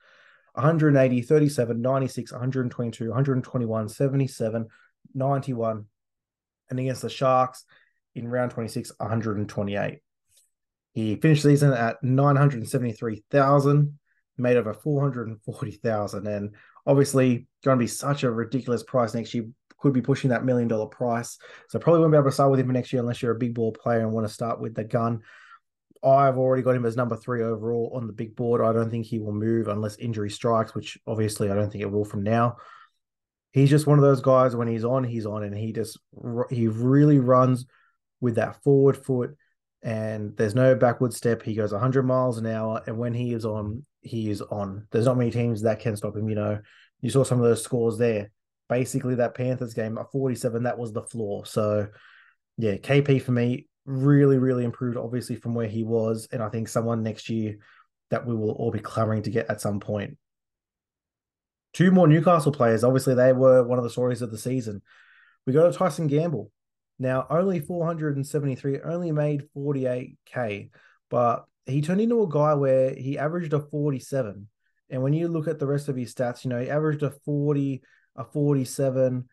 180, 0.54 1.21
37, 1.21 1.81
96, 1.81 2.31
122, 2.31 3.09
121, 3.09 3.90
77, 3.90 4.68
91. 5.14 5.85
And 6.69 6.80
against 6.80 7.02
the 7.02 7.09
Sharks 7.09 7.64
in 8.16 8.28
round 8.28 8.52
26, 8.52 8.92
128. 8.97 9.99
He 10.97 11.16
finished 11.16 11.44
the 11.44 11.51
season 11.51 11.73
at 11.73 12.01
973,000, 12.01 13.99
made 14.39 14.57
over 14.57 14.73
440,000. 14.73 16.25
And 16.25 16.56
obviously, 16.87 17.45
going 17.63 17.77
to 17.77 17.83
be 17.83 17.85
such 17.85 18.23
a 18.23 18.31
ridiculous 18.31 18.81
price 18.81 19.13
next 19.13 19.35
year. 19.35 19.45
Could 19.80 19.94
be 19.94 20.01
pushing 20.01 20.31
that 20.31 20.44
million 20.44 20.68
dollar 20.68 20.87
price. 20.87 21.37
So 21.69 21.77
probably 21.77 21.99
won't 21.99 22.13
be 22.13 22.18
able 22.18 22.30
to 22.30 22.31
start 22.31 22.49
with 22.49 22.59
him 22.59 22.66
for 22.66 22.73
next 22.73 22.92
year 22.92 22.99
unless 22.99 23.21
you're 23.21 23.35
a 23.35 23.37
big 23.37 23.54
ball 23.54 23.71
player 23.73 23.99
and 23.99 24.11
want 24.11 24.27
to 24.27 24.33
start 24.33 24.59
with 24.59 24.73
the 24.73 24.85
gun. 24.85 25.21
I've 26.04 26.39
already 26.39 26.63
got 26.63 26.75
him 26.75 26.87
as 26.87 26.97
number 26.97 27.16
three 27.16 27.44
overall 27.44 27.92
on 27.94 28.07
the 28.07 28.13
big 28.13 28.35
board. 28.35 28.61
I 28.61 28.73
don't 28.73 28.89
think 28.89 29.06
he 29.06 29.19
will 29.19 29.33
move 29.33 29.68
unless 29.68 29.97
injury 29.97 30.31
strikes, 30.31 30.73
which 30.73 30.97
obviously 31.06 31.51
I 31.51 31.54
don't 31.54 31.71
think 31.71 31.83
it 31.83 31.92
will 31.92 32.06
from 32.06 32.23
now. 32.23 32.57
He's 33.51 33.69
just 33.69 33.85
one 33.85 33.99
of 33.99 34.04
those 34.04 34.21
guys 34.21 34.56
when 34.56 34.68
he's 34.68 34.83
on, 34.83 35.04
he's 35.04 35.27
on, 35.27 35.44
and 35.44 35.56
he 35.56 35.73
just 35.73 35.99
he 36.49 36.68
really 36.68 37.19
runs 37.19 37.68
with 38.19 38.37
that 38.37 38.63
forward 38.63 38.97
foot 38.97 39.37
and 39.84 40.36
there's 40.38 40.56
no 40.56 40.76
backward 40.76 41.14
step. 41.14 41.44
He 41.44 41.54
goes 41.54 41.72
100 41.72 42.04
miles 42.04 42.38
an 42.38 42.46
hour, 42.46 42.81
and 42.88 42.98
when 42.98 43.14
he 43.14 43.34
is 43.34 43.46
on, 43.46 43.86
he 44.02 44.30
is 44.30 44.42
on. 44.42 44.88
There's 44.92 45.06
not 45.06 45.18
many 45.18 45.31
teams 45.31 45.62
that 45.62 45.80
can 45.80 45.96
stop 45.96 46.16
him. 46.16 46.30
You 46.30 46.36
know, 46.36 46.60
you 47.02 47.10
saw 47.10 47.24
some 47.24 47.40
of 47.40 47.46
those 47.46 47.64
scores 47.64 47.98
there. 47.98 48.31
Basically, 48.69 49.16
that 49.16 49.36
Panthers 49.36 49.74
game 49.74 49.98
at 49.98 50.12
47, 50.12 50.64
that 50.64 50.78
was 50.78 50.92
the 50.92 51.04
floor. 51.04 51.46
So, 51.46 51.88
yeah, 52.57 52.76
KP 52.76 53.22
for 53.22 53.31
me 53.31 53.68
really, 53.86 54.38
really 54.38 54.66
improved, 54.66 54.98
obviously, 54.98 55.38
from 55.38 55.54
where 55.54 55.68
he 55.68 55.84
was. 55.84 56.28
And 56.31 56.44
I 56.44 56.50
think 56.50 56.68
someone 56.68 57.04
next 57.04 57.30
year 57.30 57.57
that 58.10 58.26
we 58.26 58.36
will 58.36 58.52
all 58.52 58.72
be 58.72 58.80
clamoring 58.80 59.24
to 59.24 59.31
get 59.31 59.50
at 59.50 59.62
some 59.62 59.80
point. 59.80 60.18
Two 61.74 61.92
more 61.92 62.07
Newcastle 62.07 62.52
players. 62.52 62.84
Obviously, 62.84 63.14
they 63.14 63.34
were 63.34 63.64
one 63.64 63.78
of 63.78 63.84
the 63.84 63.90
stories 63.90 64.22
of 64.22 64.31
the 64.31 64.38
season. 64.38 64.81
We 65.46 65.54
go 65.54 65.69
to 65.69 65.78
Tyson 65.78 66.07
Gamble. 66.07 66.52
Now, 66.99 67.27
only 67.30 67.59
473, 67.59 68.81
only 68.81 69.11
made 69.11 69.44
48K, 69.56 70.69
but 71.09 71.45
he 71.66 71.81
turned 71.81 72.01
into 72.01 72.23
a 72.23 72.30
guy 72.30 72.54
where 72.54 72.94
he 72.95 73.18
averaged 73.18 73.54
a 73.54 73.59
47. 73.59 74.47
And 74.89 75.04
when 75.04 75.13
you 75.13 75.27
look 75.27 75.47
at 75.47 75.59
the 75.59 75.68
rest 75.68 75.89
of 75.89 75.95
his 75.95 76.13
stats, 76.13 76.44
you 76.44 76.49
know, 76.49 76.59
he 76.59 76.69
averaged 76.69 77.04
a 77.04 77.11
40, 77.25 77.81
a 78.16 78.23
47 78.23 79.27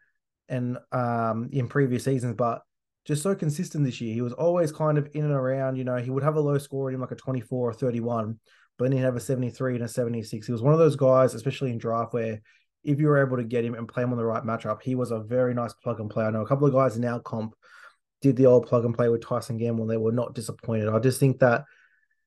and 0.48 0.76
um 0.92 1.48
in 1.52 1.68
previous 1.68 2.04
seasons, 2.04 2.34
but 2.36 2.60
just 3.04 3.22
so 3.22 3.34
consistent 3.34 3.84
this 3.84 4.00
year. 4.00 4.14
He 4.14 4.20
was 4.20 4.32
always 4.32 4.72
kind 4.72 4.98
of 4.98 5.08
in 5.14 5.24
and 5.24 5.32
around, 5.32 5.76
you 5.76 5.84
know, 5.84 5.96
he 5.96 6.10
would 6.10 6.22
have 6.22 6.36
a 6.36 6.40
low 6.40 6.58
score 6.58 6.90
in 6.90 7.00
like 7.00 7.10
a 7.10 7.16
24 7.16 7.70
or 7.70 7.72
31, 7.72 8.38
but 8.78 8.84
then 8.84 8.92
he'd 8.92 9.04
have 9.04 9.16
a 9.16 9.20
73 9.20 9.76
and 9.76 9.84
a 9.84 9.88
76. 9.88 10.46
He 10.46 10.52
was 10.52 10.62
one 10.62 10.72
of 10.72 10.78
those 10.78 10.96
guys, 10.96 11.34
especially 11.34 11.70
in 11.70 11.78
draft, 11.78 12.14
where 12.14 12.40
if 12.84 13.00
you 13.00 13.08
were 13.08 13.24
able 13.24 13.36
to 13.38 13.44
get 13.44 13.64
him 13.64 13.74
and 13.74 13.88
play 13.88 14.02
him 14.02 14.12
on 14.12 14.18
the 14.18 14.24
right 14.24 14.42
matchup, 14.42 14.82
he 14.82 14.94
was 14.94 15.10
a 15.10 15.20
very 15.20 15.54
nice 15.54 15.72
plug 15.72 16.00
and 16.00 16.10
play. 16.10 16.24
I 16.24 16.30
know 16.30 16.42
a 16.42 16.46
couple 16.46 16.66
of 16.66 16.74
guys 16.74 16.96
in 16.96 17.04
our 17.04 17.20
comp 17.20 17.54
did 18.20 18.36
the 18.36 18.46
old 18.46 18.66
plug 18.66 18.84
and 18.84 18.94
play 18.94 19.08
with 19.08 19.26
Tyson 19.26 19.58
Gamble 19.58 19.82
and 19.82 19.90
they 19.90 19.96
were 19.96 20.12
not 20.12 20.34
disappointed. 20.34 20.88
I 20.88 20.98
just 20.98 21.18
think 21.18 21.40
that 21.40 21.64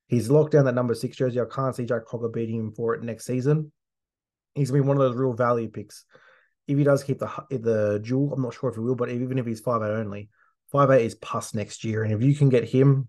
he's 0.08 0.30
locked 0.30 0.52
down 0.52 0.64
that 0.64 0.74
number 0.74 0.94
six 0.94 1.16
jersey. 1.16 1.40
I 1.40 1.44
can't 1.44 1.74
see 1.74 1.86
Jack 1.86 2.06
Cogger 2.06 2.32
beating 2.32 2.58
him 2.58 2.72
for 2.72 2.94
it 2.94 3.02
next 3.02 3.24
season. 3.26 3.72
He's 4.54 4.70
gonna 4.70 4.82
be 4.82 4.88
one 4.88 4.96
of 4.96 5.02
those 5.02 5.16
real 5.16 5.32
value 5.32 5.68
picks. 5.68 6.04
If 6.66 6.76
he 6.76 6.84
does 6.84 7.04
keep 7.04 7.18
the 7.18 7.30
the 7.50 8.00
jewel, 8.02 8.32
I'm 8.32 8.42
not 8.42 8.54
sure 8.54 8.68
if 8.68 8.74
he 8.76 8.80
will, 8.80 8.96
but 8.96 9.10
even 9.10 9.38
if 9.38 9.46
he's 9.46 9.60
five 9.60 9.82
eight 9.82 9.98
only, 9.98 10.28
five 10.70 10.90
eight 10.90 11.06
is 11.06 11.14
past 11.16 11.54
next 11.54 11.84
year. 11.84 12.02
And 12.02 12.12
if 12.12 12.22
you 12.22 12.34
can 12.34 12.48
get 12.48 12.68
him, 12.68 13.08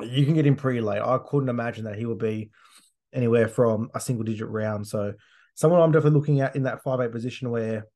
you 0.00 0.24
can 0.24 0.34
get 0.34 0.46
him 0.46 0.56
pretty 0.56 0.80
late. 0.80 1.02
I 1.02 1.18
couldn't 1.18 1.48
imagine 1.48 1.84
that 1.84 1.98
he 1.98 2.06
would 2.06 2.18
be 2.18 2.50
anywhere 3.12 3.48
from 3.48 3.90
a 3.94 4.00
single 4.00 4.24
digit 4.24 4.48
round. 4.48 4.86
So 4.86 5.14
someone 5.60 5.82
I'm 5.82 5.92
definitely 5.92 6.18
looking 6.18 6.40
at 6.40 6.56
in 6.56 6.62
that 6.62 6.82
five 6.82 7.00
eight 7.00 7.12
position 7.12 7.50
where 7.50 7.86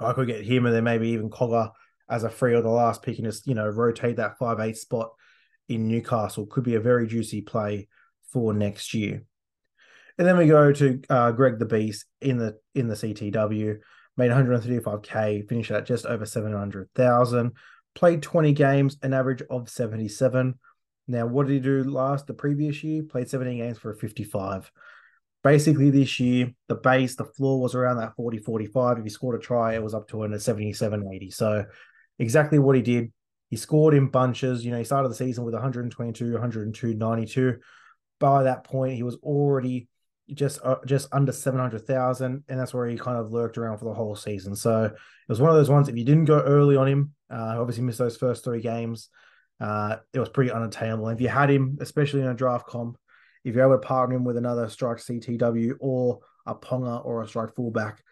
I 0.00 0.12
could 0.12 0.26
get 0.26 0.44
him 0.44 0.66
and 0.66 0.74
then 0.74 0.82
maybe 0.82 1.10
even 1.10 1.30
Cogger 1.30 1.70
as 2.08 2.24
a 2.24 2.28
free 2.28 2.52
or 2.52 2.62
the 2.62 2.68
last 2.68 3.00
pick 3.00 3.16
and 3.18 3.26
just 3.26 3.46
you 3.46 3.54
know 3.54 3.68
rotate 3.68 4.16
that 4.16 4.38
five 4.38 4.58
eight 4.58 4.76
spot 4.76 5.10
in 5.68 5.86
Newcastle 5.86 6.46
could 6.46 6.64
be 6.64 6.74
a 6.74 6.80
very 6.80 7.06
juicy 7.06 7.42
play 7.42 7.86
for 8.32 8.52
next 8.52 8.92
year. 8.92 9.22
And 10.18 10.26
then 10.26 10.36
we 10.36 10.48
go 10.48 10.72
to 10.72 11.00
uh, 11.08 11.30
Greg 11.30 11.60
the 11.60 11.64
Beast 11.64 12.06
in 12.20 12.38
the 12.38 12.58
in 12.74 12.88
the 12.88 12.96
CTW, 12.96 13.78
made 14.16 14.30
135k, 14.32 15.48
finished 15.48 15.70
at 15.70 15.86
just 15.86 16.06
over 16.06 16.26
700,000, 16.26 17.52
played 17.94 18.20
20 18.20 18.52
games, 18.52 18.96
an 19.02 19.14
average 19.14 19.42
of 19.48 19.70
77. 19.70 20.58
Now, 21.06 21.26
what 21.26 21.46
did 21.46 21.52
he 21.52 21.60
do 21.60 21.84
last 21.84 22.26
the 22.26 22.34
previous 22.34 22.82
year? 22.82 23.04
Played 23.04 23.28
17 23.28 23.58
games 23.58 23.78
for 23.78 23.92
a 23.92 23.96
55. 23.96 24.72
Basically, 25.44 25.90
this 25.90 26.18
year, 26.18 26.50
the 26.68 26.74
base, 26.74 27.16
the 27.16 27.26
floor 27.26 27.60
was 27.60 27.74
around 27.74 27.98
that 27.98 28.16
40 28.16 28.38
45. 28.38 28.98
If 28.98 29.04
he 29.04 29.10
scored 29.10 29.38
a 29.38 29.42
try, 29.42 29.74
it 29.74 29.82
was 29.82 29.92
up 29.94 30.08
to 30.08 30.24
a 30.24 30.40
77 30.40 31.08
80. 31.12 31.30
So, 31.30 31.66
exactly 32.18 32.58
what 32.58 32.76
he 32.76 32.82
did. 32.82 33.12
He 33.50 33.56
scored 33.56 33.92
in 33.92 34.08
bunches. 34.08 34.64
You 34.64 34.72
know, 34.72 34.78
he 34.78 34.84
started 34.84 35.10
the 35.10 35.14
season 35.14 35.44
with 35.44 35.52
122, 35.52 36.32
102, 36.32 36.94
92. 36.94 37.58
By 38.18 38.44
that 38.44 38.64
point, 38.64 38.94
he 38.94 39.02
was 39.02 39.16
already 39.16 39.86
just 40.32 40.60
uh, 40.64 40.76
just 40.86 41.08
under 41.12 41.32
700,000 41.32 42.44
and 42.48 42.58
that's 42.58 42.72
where 42.72 42.86
he 42.86 42.96
kind 42.96 43.18
of 43.18 43.30
lurked 43.30 43.58
around 43.58 43.76
for 43.76 43.84
the 43.84 43.92
whole 43.92 44.16
season. 44.16 44.56
So, 44.56 44.84
it 44.84 44.92
was 45.28 45.42
one 45.42 45.50
of 45.50 45.56
those 45.56 45.68
ones 45.68 45.90
if 45.90 45.96
you 45.96 46.04
didn't 46.04 46.24
go 46.24 46.40
early 46.40 46.76
on 46.76 46.88
him, 46.88 47.12
uh, 47.30 47.56
obviously 47.58 47.84
missed 47.84 47.98
those 47.98 48.16
first 48.16 48.44
3 48.44 48.62
games, 48.62 49.10
uh, 49.60 49.96
it 50.14 50.20
was 50.20 50.30
pretty 50.30 50.50
unattainable. 50.50 51.08
And 51.08 51.18
if 51.18 51.22
you 51.22 51.28
had 51.28 51.50
him, 51.50 51.76
especially 51.80 52.22
in 52.22 52.28
a 52.28 52.34
draft 52.34 52.66
comp, 52.66 52.96
if 53.44 53.54
you're 53.54 53.64
able 53.64 53.78
to 53.78 53.86
partner 53.86 54.16
him 54.16 54.24
with 54.24 54.36
another 54.36 54.68
strike 54.68 54.98
CTW 54.98 55.74
or 55.80 56.20
a 56.46 56.54
Ponga 56.54 57.04
or 57.04 57.22
a 57.22 57.28
strike 57.28 57.54
fullback, 57.54 58.02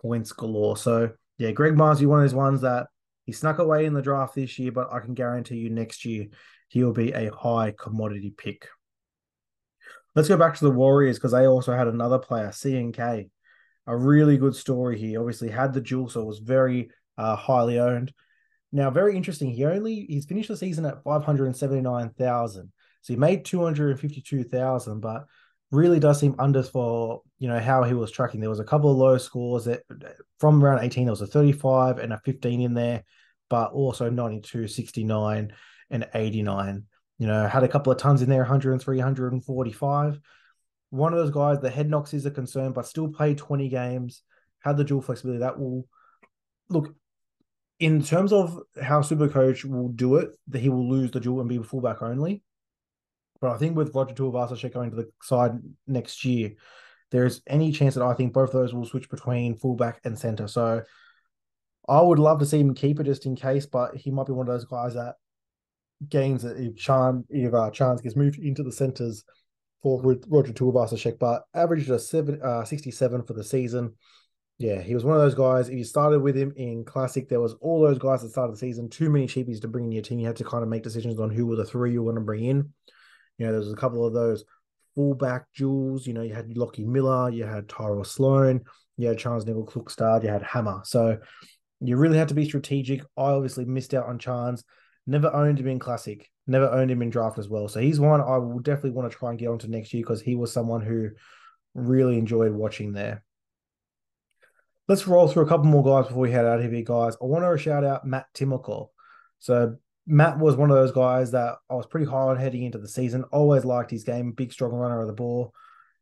points 0.00 0.32
galore. 0.32 0.76
So 0.76 1.10
yeah, 1.38 1.52
Greg 1.52 1.74
Marzhew, 1.74 2.06
one 2.06 2.20
of 2.20 2.24
those 2.24 2.34
ones 2.34 2.62
that 2.62 2.86
he 3.24 3.32
snuck 3.32 3.58
away 3.58 3.84
in 3.84 3.92
the 3.92 4.02
draft 4.02 4.34
this 4.34 4.58
year, 4.58 4.72
but 4.72 4.92
I 4.92 5.00
can 5.00 5.14
guarantee 5.14 5.56
you 5.56 5.70
next 5.70 6.04
year 6.04 6.26
he'll 6.68 6.92
be 6.92 7.12
a 7.12 7.30
high 7.34 7.74
commodity 7.78 8.32
pick. 8.36 8.68
Let's 10.14 10.28
go 10.28 10.36
back 10.36 10.56
to 10.56 10.64
the 10.64 10.70
Warriors 10.70 11.18
because 11.18 11.32
they 11.32 11.46
also 11.46 11.76
had 11.76 11.86
another 11.86 12.18
player, 12.18 12.48
CNK. 12.48 13.30
A 13.86 13.96
really 13.96 14.36
good 14.36 14.54
story 14.54 14.98
here. 14.98 15.20
Obviously 15.20 15.48
had 15.48 15.72
the 15.72 15.80
jewel, 15.80 16.08
so 16.08 16.24
was 16.24 16.40
very 16.40 16.90
uh, 17.16 17.36
highly 17.36 17.78
owned. 17.78 18.12
Now, 18.70 18.90
very 18.90 19.16
interesting. 19.16 19.50
He 19.50 19.64
only 19.64 20.06
he's 20.08 20.26
finished 20.26 20.48
the 20.48 20.56
season 20.56 20.84
at 20.84 21.02
five 21.02 21.24
hundred 21.24 21.54
seventy 21.56 21.80
nine 21.80 22.10
thousand. 22.10 22.72
So 23.02 23.12
he 23.12 23.18
made 23.18 23.44
two 23.44 23.62
hundred 23.62 23.98
fifty 24.00 24.20
two 24.20 24.44
thousand, 24.44 25.00
but 25.00 25.26
really 25.70 26.00
does 26.00 26.20
seem 26.20 26.34
under 26.38 26.62
for 26.62 27.22
you 27.38 27.48
know 27.48 27.60
how 27.60 27.82
he 27.84 27.94
was 27.94 28.10
tracking. 28.10 28.40
There 28.40 28.50
was 28.50 28.60
a 28.60 28.64
couple 28.64 28.90
of 28.90 28.96
low 28.96 29.18
scores 29.18 29.66
that 29.66 29.82
from 30.38 30.62
around 30.62 30.80
eighteen. 30.80 31.04
There 31.06 31.12
was 31.12 31.22
a 31.22 31.26
thirty 31.26 31.52
five 31.52 31.98
and 31.98 32.12
a 32.12 32.18
fifteen 32.18 32.60
in 32.60 32.74
there, 32.74 33.04
but 33.48 33.72
also 33.72 34.10
92, 34.10 34.68
69, 34.68 35.52
and 35.90 36.08
eighty 36.14 36.42
nine. 36.42 36.84
You 37.18 37.26
know, 37.26 37.46
had 37.48 37.64
a 37.64 37.68
couple 37.68 37.92
of 37.92 37.98
tons 37.98 38.22
in 38.22 38.28
there, 38.28 38.40
103, 38.40 38.96
145. 38.96 40.20
One 40.90 41.12
of 41.12 41.18
those 41.18 41.32
guys, 41.32 41.58
the 41.60 41.68
head 41.68 41.90
knocks 41.90 42.14
is 42.14 42.24
a 42.26 42.30
concern, 42.30 42.72
but 42.72 42.86
still 42.86 43.08
played 43.08 43.38
20 43.38 43.68
games, 43.68 44.22
had 44.60 44.76
the 44.76 44.84
dual 44.84 45.02
flexibility. 45.02 45.40
That 45.40 45.58
will 45.58 45.86
look 46.68 46.94
in 47.80 48.02
terms 48.02 48.32
of 48.32 48.58
how 48.80 49.00
Supercoach 49.02 49.64
will 49.64 49.88
do 49.88 50.16
it, 50.16 50.30
that 50.48 50.60
he 50.60 50.68
will 50.68 50.88
lose 50.88 51.10
the 51.10 51.20
dual 51.20 51.40
and 51.40 51.48
be 51.48 51.58
fullback 51.58 52.02
only. 52.02 52.42
But 53.40 53.52
I 53.52 53.58
think 53.58 53.76
with 53.76 53.94
Roger 53.94 54.14
Tuivasa 54.14 54.72
going 54.72 54.90
to 54.90 54.96
the 54.96 55.10
side 55.22 55.52
next 55.86 56.24
year, 56.24 56.52
there's 57.10 57.40
any 57.46 57.72
chance 57.72 57.94
that 57.94 58.04
I 58.04 58.14
think 58.14 58.32
both 58.32 58.50
of 58.50 58.54
those 58.54 58.74
will 58.74 58.84
switch 58.84 59.08
between 59.08 59.56
fullback 59.56 60.00
and 60.04 60.18
center. 60.18 60.48
So 60.48 60.82
I 61.88 62.02
would 62.02 62.18
love 62.18 62.40
to 62.40 62.46
see 62.46 62.60
him 62.60 62.74
keep 62.74 63.00
it 63.00 63.04
just 63.04 63.26
in 63.26 63.36
case, 63.36 63.66
but 63.66 63.96
he 63.96 64.10
might 64.10 64.26
be 64.26 64.32
one 64.32 64.48
of 64.48 64.52
those 64.52 64.66
guys 64.66 64.94
that 64.94 65.14
gains 66.08 66.44
it 66.44 66.56
if 66.58 66.88
if 67.30 67.54
uh, 67.54 67.70
Chance 67.70 68.02
gets 68.02 68.16
moved 68.16 68.38
into 68.38 68.62
the 68.62 68.72
centers 68.72 69.24
for 69.82 70.02
Roger 70.02 70.52
Tuivasa 70.52 71.18
but 71.18 71.44
averaged 71.54 71.90
a 71.90 71.98
seven, 71.98 72.40
uh, 72.42 72.64
67 72.64 73.22
for 73.22 73.32
the 73.32 73.44
season. 73.44 73.94
Yeah, 74.58 74.82
he 74.82 74.94
was 74.94 75.04
one 75.04 75.14
of 75.14 75.22
those 75.22 75.36
guys. 75.36 75.68
If 75.68 75.76
you 75.76 75.84
started 75.84 76.20
with 76.20 76.36
him 76.36 76.52
in 76.56 76.84
Classic, 76.84 77.28
there 77.28 77.40
was 77.40 77.54
all 77.60 77.80
those 77.80 77.98
guys 77.98 78.22
that 78.22 78.30
started 78.30 78.54
the 78.54 78.58
season. 78.58 78.88
Too 78.88 79.08
many 79.08 79.28
cheapies 79.28 79.60
to 79.60 79.68
bring 79.68 79.84
in 79.84 79.92
your 79.92 80.02
team. 80.02 80.18
You 80.18 80.26
had 80.26 80.36
to 80.36 80.44
kind 80.44 80.64
of 80.64 80.68
make 80.68 80.82
decisions 80.82 81.20
on 81.20 81.30
who 81.30 81.46
were 81.46 81.54
the 81.54 81.64
three 81.64 81.92
you 81.92 82.02
want 82.02 82.16
to 82.16 82.22
bring 82.22 82.44
in. 82.44 82.72
You 83.38 83.46
know, 83.46 83.52
there's 83.52 83.72
a 83.72 83.76
couple 83.76 84.06
of 84.06 84.12
those 84.12 84.44
fullback 84.94 85.46
jewels. 85.52 86.06
You 86.06 86.14
know, 86.14 86.22
you 86.22 86.34
had 86.34 86.50
Lachie 86.50 86.86
Miller, 86.86 87.30
you 87.30 87.44
had 87.44 87.68
Tyrell 87.68 88.04
Sloan, 88.04 88.62
you 88.96 89.08
had 89.08 89.18
Charnze 89.18 89.44
Nicoll-Klokstad, 89.44 90.24
you 90.24 90.28
had 90.28 90.42
Hammer. 90.42 90.82
So 90.84 91.18
you 91.80 91.96
really 91.96 92.18
had 92.18 92.28
to 92.28 92.34
be 92.34 92.44
strategic. 92.44 93.02
I 93.16 93.30
obviously 93.30 93.64
missed 93.64 93.94
out 93.94 94.06
on 94.06 94.18
Chance. 94.18 94.64
Never 95.06 95.32
owned 95.32 95.60
him 95.60 95.68
in 95.68 95.78
Classic. 95.78 96.28
Never 96.46 96.68
owned 96.68 96.90
him 96.90 97.02
in 97.02 97.10
draft 97.10 97.38
as 97.38 97.48
well. 97.48 97.68
So 97.68 97.80
he's 97.80 98.00
one 98.00 98.20
I 98.20 98.38
will 98.38 98.58
definitely 98.58 98.90
want 98.90 99.10
to 99.10 99.16
try 99.16 99.30
and 99.30 99.38
get 99.38 99.48
onto 99.48 99.68
next 99.68 99.94
year 99.94 100.02
because 100.02 100.20
he 100.20 100.34
was 100.34 100.52
someone 100.52 100.82
who 100.82 101.10
really 101.74 102.18
enjoyed 102.18 102.52
watching 102.52 102.92
there. 102.92 103.22
Let's 104.88 105.06
roll 105.06 105.28
through 105.28 105.44
a 105.44 105.48
couple 105.48 105.66
more 105.66 105.84
guys 105.84 106.08
before 106.08 106.22
we 106.22 106.32
head 106.32 106.46
out 106.46 106.60
of 106.60 106.72
here, 106.72 106.82
guys. 106.82 107.14
I 107.20 107.26
want 107.26 107.44
to 107.44 107.62
shout 107.62 107.84
out 107.84 108.06
Matt 108.06 108.26
Timoko. 108.34 108.88
So 109.38 109.76
Matt 110.10 110.38
was 110.38 110.56
one 110.56 110.70
of 110.70 110.76
those 110.76 110.90
guys 110.90 111.32
that 111.32 111.56
I 111.68 111.74
was 111.74 111.86
pretty 111.86 112.06
high 112.06 112.16
on 112.16 112.38
heading 112.38 112.62
into 112.62 112.78
the 112.78 112.88
season. 112.88 113.24
Always 113.24 113.66
liked 113.66 113.90
his 113.90 114.04
game, 114.04 114.32
big, 114.32 114.52
strong 114.52 114.72
runner 114.72 115.02
of 115.02 115.06
the 115.06 115.12
ball. 115.12 115.52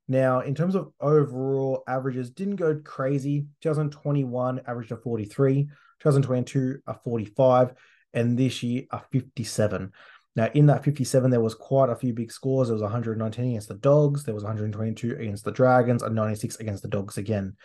Now, 0.07 0.41
in 0.41 0.55
terms 0.55 0.77
of 0.77 0.93
overall 1.01 1.83
averages, 1.89 2.31
didn't 2.31 2.57
go 2.57 2.81
crazy. 2.85 3.47
2021 3.63 4.61
averaged 4.69 4.93
a 4.93 4.97
43, 4.97 5.65
2022 5.99 6.79
a 6.87 6.95
45, 6.95 7.75
and 8.15 8.39
this 8.39 8.63
year 8.63 8.85
a 8.93 9.01
57. 9.11 9.93
Now, 10.37 10.51
in 10.55 10.67
that 10.67 10.85
57, 10.85 11.29
there 11.29 11.41
was 11.41 11.57
quite 11.57 11.91
a 11.91 11.97
few 11.97 12.13
big 12.13 12.31
scores. 12.31 12.69
There 12.69 12.75
was 12.75 12.83
119 12.83 13.51
against 13.51 13.69
the 13.69 13.75
Dogs, 13.75 14.23
there 14.23 14.35
was 14.35 14.45
122 14.45 15.17
against 15.17 15.45
the 15.45 15.51
Dragons, 15.51 16.05
and 16.05 16.15
96 16.15 16.61
against 16.61 16.83
the 16.83 16.89
Dogs 16.89 17.19
again. 17.19 17.57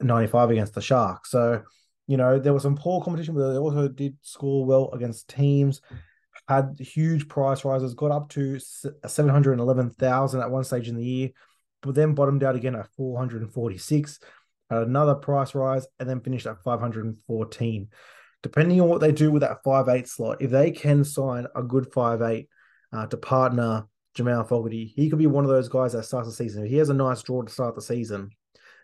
95 0.00 0.50
against 0.50 0.74
the 0.74 0.82
Sharks. 0.82 1.30
So, 1.30 1.62
you 2.12 2.18
know, 2.18 2.38
there 2.38 2.52
was 2.52 2.62
some 2.62 2.76
poor 2.76 3.02
competition, 3.02 3.34
but 3.34 3.52
they 3.52 3.58
also 3.58 3.88
did 3.88 4.18
score 4.20 4.66
well 4.66 4.90
against 4.92 5.30
teams. 5.30 5.80
Had 6.46 6.76
huge 6.78 7.26
price 7.26 7.64
rises, 7.64 7.94
got 7.94 8.10
up 8.10 8.28
to 8.32 8.58
711,000 9.06 10.40
at 10.42 10.50
one 10.50 10.62
stage 10.62 10.88
in 10.88 10.96
the 10.96 11.04
year, 11.04 11.30
but 11.80 11.94
then 11.94 12.12
bottomed 12.12 12.44
out 12.44 12.54
again 12.54 12.74
at 12.74 12.90
446. 12.98 14.20
Had 14.68 14.82
another 14.82 15.14
price 15.14 15.54
rise 15.54 15.86
and 15.98 16.06
then 16.06 16.20
finished 16.20 16.44
at 16.44 16.62
514. 16.62 17.88
Depending 18.42 18.82
on 18.82 18.88
what 18.90 19.00
they 19.00 19.12
do 19.12 19.30
with 19.30 19.40
that 19.40 19.64
five 19.64 19.88
eight 19.88 20.06
slot, 20.06 20.42
if 20.42 20.50
they 20.50 20.70
can 20.70 21.04
sign 21.04 21.46
a 21.56 21.62
good 21.62 21.90
5'8 21.92 22.46
uh, 22.92 23.06
to 23.06 23.16
partner 23.16 23.86
Jamal 24.14 24.44
Fogarty, 24.44 24.92
he 24.94 25.08
could 25.08 25.18
be 25.18 25.26
one 25.26 25.44
of 25.44 25.50
those 25.50 25.70
guys 25.70 25.94
that 25.94 26.02
starts 26.02 26.28
the 26.28 26.34
season. 26.34 26.64
If 26.64 26.70
he 26.72 26.76
has 26.76 26.90
a 26.90 26.94
nice 26.94 27.22
draw 27.22 27.40
to 27.40 27.50
start 27.50 27.74
the 27.74 27.80
season, 27.80 28.32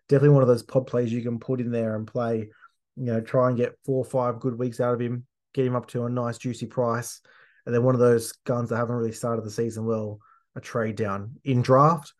definitely 0.08 0.30
one 0.30 0.42
of 0.42 0.48
those 0.48 0.62
pod 0.62 0.86
plays 0.86 1.12
you 1.12 1.20
can 1.20 1.38
put 1.38 1.60
in 1.60 1.70
there 1.70 1.94
and 1.94 2.06
play. 2.06 2.48
You 2.98 3.12
know, 3.12 3.20
try 3.20 3.48
and 3.48 3.56
get 3.56 3.78
four 3.84 3.98
or 3.98 4.04
five 4.04 4.40
good 4.40 4.58
weeks 4.58 4.80
out 4.80 4.94
of 4.94 5.00
him, 5.00 5.26
get 5.54 5.66
him 5.66 5.76
up 5.76 5.86
to 5.88 6.04
a 6.04 6.10
nice 6.10 6.38
juicy 6.38 6.66
price, 6.66 7.20
and 7.64 7.74
then 7.74 7.82
one 7.82 7.94
of 7.94 8.00
those 8.00 8.32
guns 8.44 8.70
that 8.70 8.76
haven't 8.76 8.96
really 8.96 9.12
started 9.12 9.44
the 9.44 9.50
season 9.50 9.84
well, 9.84 10.20
a 10.56 10.60
trade 10.60 10.96
down 10.96 11.36
in 11.44 11.62
draft. 11.62 12.12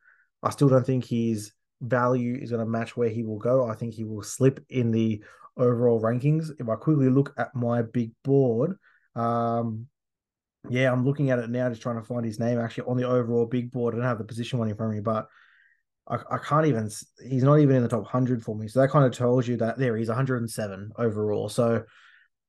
I 0.43 0.51
still 0.51 0.69
don't 0.69 0.87
think 0.87 1.05
his 1.05 1.53
value 1.81 2.39
is 2.41 2.51
going 2.51 2.65
to 2.65 2.71
match 2.71 2.97
where 2.97 3.09
he 3.09 3.23
will 3.23 3.39
go. 3.39 3.69
I 3.69 3.75
think 3.75 3.95
he 3.95 4.05
will 4.05 4.23
slip 4.23 4.65
in 4.69 4.91
the 4.91 5.23
overall 5.57 6.01
rankings. 6.01 6.51
If 6.59 6.69
I 6.69 6.77
quickly 6.77 7.09
look 7.09 7.35
at 7.37 7.55
my 7.55 7.83
big 7.83 8.13
board, 8.25 8.77
um, 9.17 9.87
yeah, 10.69 10.93
I'm 10.93 11.05
looking 11.05 11.31
at 11.31 11.39
it 11.39 11.51
now, 11.51 11.69
just 11.69 11.83
trying 11.83 12.01
to 12.01 12.07
find 12.07 12.25
his 12.25 12.39
name 12.39 12.59
actually 12.59 12.89
on 12.89 12.97
the 12.97 13.09
overall 13.09 13.47
big 13.47 13.71
board. 13.71 13.95
I 13.95 13.99
don't 13.99 14.07
have 14.07 14.19
the 14.19 14.25
position 14.25 14.59
one 14.59 14.69
in 14.69 14.77
front 14.77 14.93
of 14.93 14.97
me, 14.97 15.03
but 15.03 15.29
I, 16.09 16.17
I 16.31 16.39
can't 16.39 16.67
even. 16.67 16.91
He's 17.23 17.43
not 17.43 17.59
even 17.61 17.77
in 17.77 17.83
the 17.83 17.89
top 17.89 18.07
hundred 18.07 18.43
for 18.43 18.57
me. 18.57 18.69
So 18.69 18.81
that 18.81 18.91
kind 18.91 19.05
of 19.05 19.13
tells 19.13 19.47
you 19.47 19.57
that 19.59 19.79
there 19.79 19.97
he's 19.97 20.09
107 20.09 20.93
overall. 20.97 21.49
So 21.49 21.85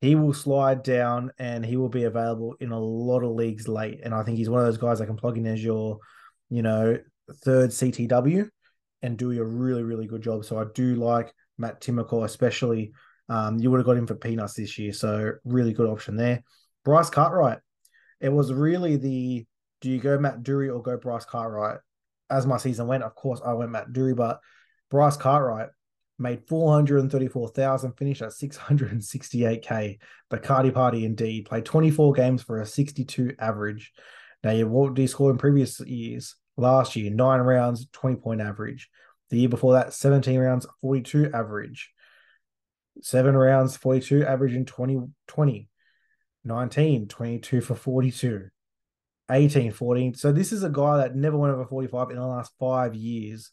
he 0.02 0.16
will 0.16 0.34
slide 0.34 0.82
down 0.84 1.32
and 1.38 1.66
he 1.66 1.76
will 1.76 1.90
be 1.90 2.04
available 2.04 2.56
in 2.60 2.72
a 2.72 2.80
lot 2.80 3.24
of 3.24 3.32
leagues 3.32 3.68
late. 3.68 4.00
And 4.04 4.14
I 4.14 4.24
think 4.24 4.38
he's 4.38 4.50
one 4.50 4.62
of 4.62 4.66
those 4.66 4.78
guys 4.78 5.00
that 5.00 5.08
can 5.08 5.18
plug 5.18 5.38
in 5.38 5.46
as 5.46 5.64
your, 5.64 6.00
you 6.50 6.62
know, 6.62 6.98
third 7.44 7.72
CTW. 7.72 8.50
and 9.02 9.18
do 9.18 9.32
a 9.40 9.44
really, 9.44 9.84
really 9.84 10.08
good 10.08 10.22
job. 10.22 10.46
So 10.46 10.58
I 10.58 10.66
do 10.74 10.96
like 10.96 11.34
Matt 11.58 11.82
Timoko, 11.82 12.24
especially. 12.24 12.92
Um, 13.30 13.60
you 13.60 13.70
would 13.70 13.78
have 13.78 13.86
got 13.86 13.98
him 13.98 14.08
for 14.08 14.16
peanuts 14.16 14.56
this 14.56 14.78
year. 14.78 14.92
So 14.92 15.34
really 15.44 15.74
good 15.74 15.88
option 15.88 16.16
there. 16.16 16.44
Bryce 16.84 17.10
Cartwright. 17.10 17.60
It 18.20 18.30
was 18.30 18.52
really 18.52 18.98
the 18.98 19.46
do 19.82 19.90
you 19.90 20.00
go 20.00 20.18
Matt 20.20 20.44
Doorey 20.44 20.70
or 20.70 20.82
go 20.82 20.98
Bryce 20.98 21.26
Cartwright? 21.26 21.80
As 22.30 22.46
my 22.46 22.58
season 22.58 22.88
went, 22.88 23.04
of 23.04 23.16
course, 23.16 23.42
I 23.44 23.54
went 23.54 23.72
Matt 23.72 23.92
Doorey, 23.94 24.14
but 24.14 24.40
Bryce 24.90 25.18
Cartwright 25.18 25.70
made 26.18 26.48
434,000, 26.48 27.94
finished 27.94 28.22
at 28.22 28.32
668k. 28.32 30.00
The 30.30 30.38
Cardi 30.38 30.72
Party 30.72 31.06
indeed 31.06 31.46
played 31.46 31.66
24 31.66 32.14
games 32.14 32.44
for 32.44 32.60
a 32.60 32.66
62 32.66 33.36
average. 33.40 33.94
Now, 34.44 34.52
you 34.52 34.68
what 34.68 34.94
did 34.94 35.02
he 35.02 35.08
score 35.08 35.32
in 35.32 35.38
previous 35.38 35.80
years? 35.80 36.36
Last 36.58 36.96
year, 36.96 37.10
nine 37.12 37.40
rounds, 37.40 37.88
20 37.94 38.18
point 38.18 38.42
average. 38.42 38.90
The 39.30 39.38
year 39.38 39.50
before 39.50 39.74
that, 39.74 39.94
17 39.94 40.40
rounds, 40.40 40.66
42 40.82 41.32
average. 41.34 41.92
Seven 43.02 43.36
rounds, 43.36 43.78
42 43.78 44.26
average 44.26 44.54
in 44.54 44.66
2020. 44.66 45.70
19, 46.44 47.08
22 47.08 47.62
for 47.62 47.76
42. 47.76 48.50
18, 49.30 49.72
14. 49.72 50.16
So 50.16 50.32
this 50.32 50.52
is 50.52 50.64
a 50.64 50.70
guy 50.70 50.98
that 50.98 51.16
never 51.16 51.38
went 51.38 51.54
over 51.54 51.66
45 51.66 52.10
in 52.10 52.18
the 52.18 52.26
last 52.26 52.52
five 52.60 52.96
years. 52.96 53.52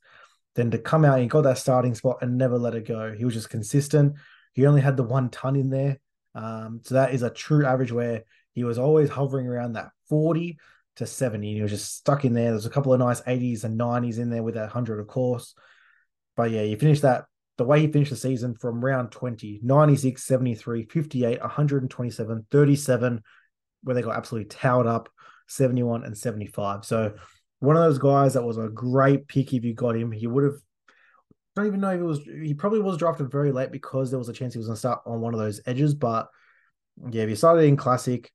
Then 0.54 0.70
to 0.70 0.78
come 0.78 1.04
out 1.04 1.20
he 1.20 1.26
got 1.26 1.42
that 1.42 1.58
starting 1.58 1.94
spot 1.94 2.18
and 2.22 2.38
never 2.38 2.58
let 2.58 2.74
it 2.74 2.86
go. 2.86 3.12
He 3.12 3.24
was 3.24 3.34
just 3.34 3.50
consistent. 3.50 4.14
He 4.54 4.66
only 4.66 4.80
had 4.80 4.96
the 4.96 5.02
one 5.02 5.28
ton 5.28 5.56
in 5.56 5.70
there. 5.70 5.98
Um, 6.34 6.80
so 6.82 6.94
that 6.94 7.14
is 7.14 7.22
a 7.22 7.30
true 7.30 7.66
average 7.66 7.92
where 7.92 8.24
he 8.52 8.64
was 8.64 8.78
always 8.78 9.10
hovering 9.10 9.46
around 9.46 9.74
that 9.74 9.90
40 10.08 10.58
to 10.96 11.06
70. 11.06 11.54
He 11.54 11.62
was 11.62 11.70
just 11.70 11.94
stuck 11.94 12.24
in 12.24 12.32
there. 12.32 12.50
There's 12.50 12.66
a 12.66 12.70
couple 12.70 12.92
of 12.92 13.00
nice 13.00 13.20
80s 13.22 13.64
and 13.64 13.78
90s 13.78 14.18
in 14.18 14.30
there 14.30 14.42
with 14.42 14.54
that 14.54 14.62
100, 14.62 14.98
of 14.98 15.06
course. 15.06 15.54
But 16.36 16.50
yeah, 16.50 16.62
you 16.62 16.76
finish 16.76 17.00
that 17.00 17.26
the 17.58 17.64
way 17.64 17.80
he 17.80 17.90
finished 17.90 18.10
the 18.10 18.16
season 18.16 18.54
from 18.54 18.84
round 18.84 19.10
20, 19.12 19.60
96, 19.62 20.22
73, 20.22 20.84
58, 20.84 21.40
127, 21.40 22.46
37, 22.50 23.22
where 23.82 23.94
they 23.94 24.02
got 24.02 24.16
absolutely 24.16 24.48
towed 24.48 24.86
up, 24.86 25.08
71 25.46 26.04
and 26.04 26.16
75. 26.16 26.84
So 26.84 27.14
one 27.60 27.76
of 27.76 27.82
those 27.82 27.98
guys 27.98 28.34
that 28.34 28.44
was 28.44 28.58
a 28.58 28.68
great 28.68 29.28
pick 29.28 29.52
if 29.52 29.64
you 29.64 29.74
got 29.74 29.96
him. 29.96 30.12
He 30.12 30.26
would 30.26 30.44
have 30.44 30.56
don't 31.54 31.66
even 31.66 31.80
know 31.80 31.90
if 31.90 32.00
it 32.00 32.04
was 32.04 32.20
he 32.20 32.52
probably 32.52 32.80
was 32.80 32.98
drafted 32.98 33.30
very 33.30 33.50
late 33.50 33.72
because 33.72 34.10
there 34.10 34.18
was 34.18 34.28
a 34.28 34.32
chance 34.32 34.52
he 34.52 34.58
was 34.58 34.66
gonna 34.66 34.76
start 34.76 35.00
on 35.06 35.20
one 35.20 35.32
of 35.32 35.40
those 35.40 35.60
edges. 35.66 35.94
But 35.94 36.28
yeah, 37.10 37.22
if 37.22 37.30
you 37.30 37.36
started 37.36 37.62
in 37.62 37.76
classic, 37.76 38.30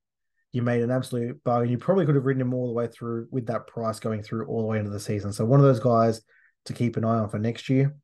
you 0.52 0.64
made 0.64 0.82
an 0.82 0.92
absolute 0.92 1.44
bargain. 1.44 1.72
You 1.72 1.78
probably 1.78 2.06
could 2.06 2.16
have 2.16 2.26
ridden 2.26 2.42
him 2.42 2.54
all 2.54 2.68
the 2.68 2.74
way 2.74 2.88
through 2.88 3.28
with 3.32 3.46
that 3.48 3.68
price 3.68 4.00
going 4.00 4.24
through 4.24 4.48
all 4.48 4.62
the 4.62 4.68
way 4.68 4.80
into 4.80 4.90
the 4.90 5.00
season. 5.00 5.32
So 5.34 5.46
one 5.46 5.60
of 5.60 5.66
those 5.66 5.80
guys 5.80 6.22
to 6.66 6.74
keep 6.74 6.98
an 6.98 7.06
eye 7.06 7.20
on 7.20 7.30
for 7.30 7.40
next 7.40 7.70
year. 7.70 7.96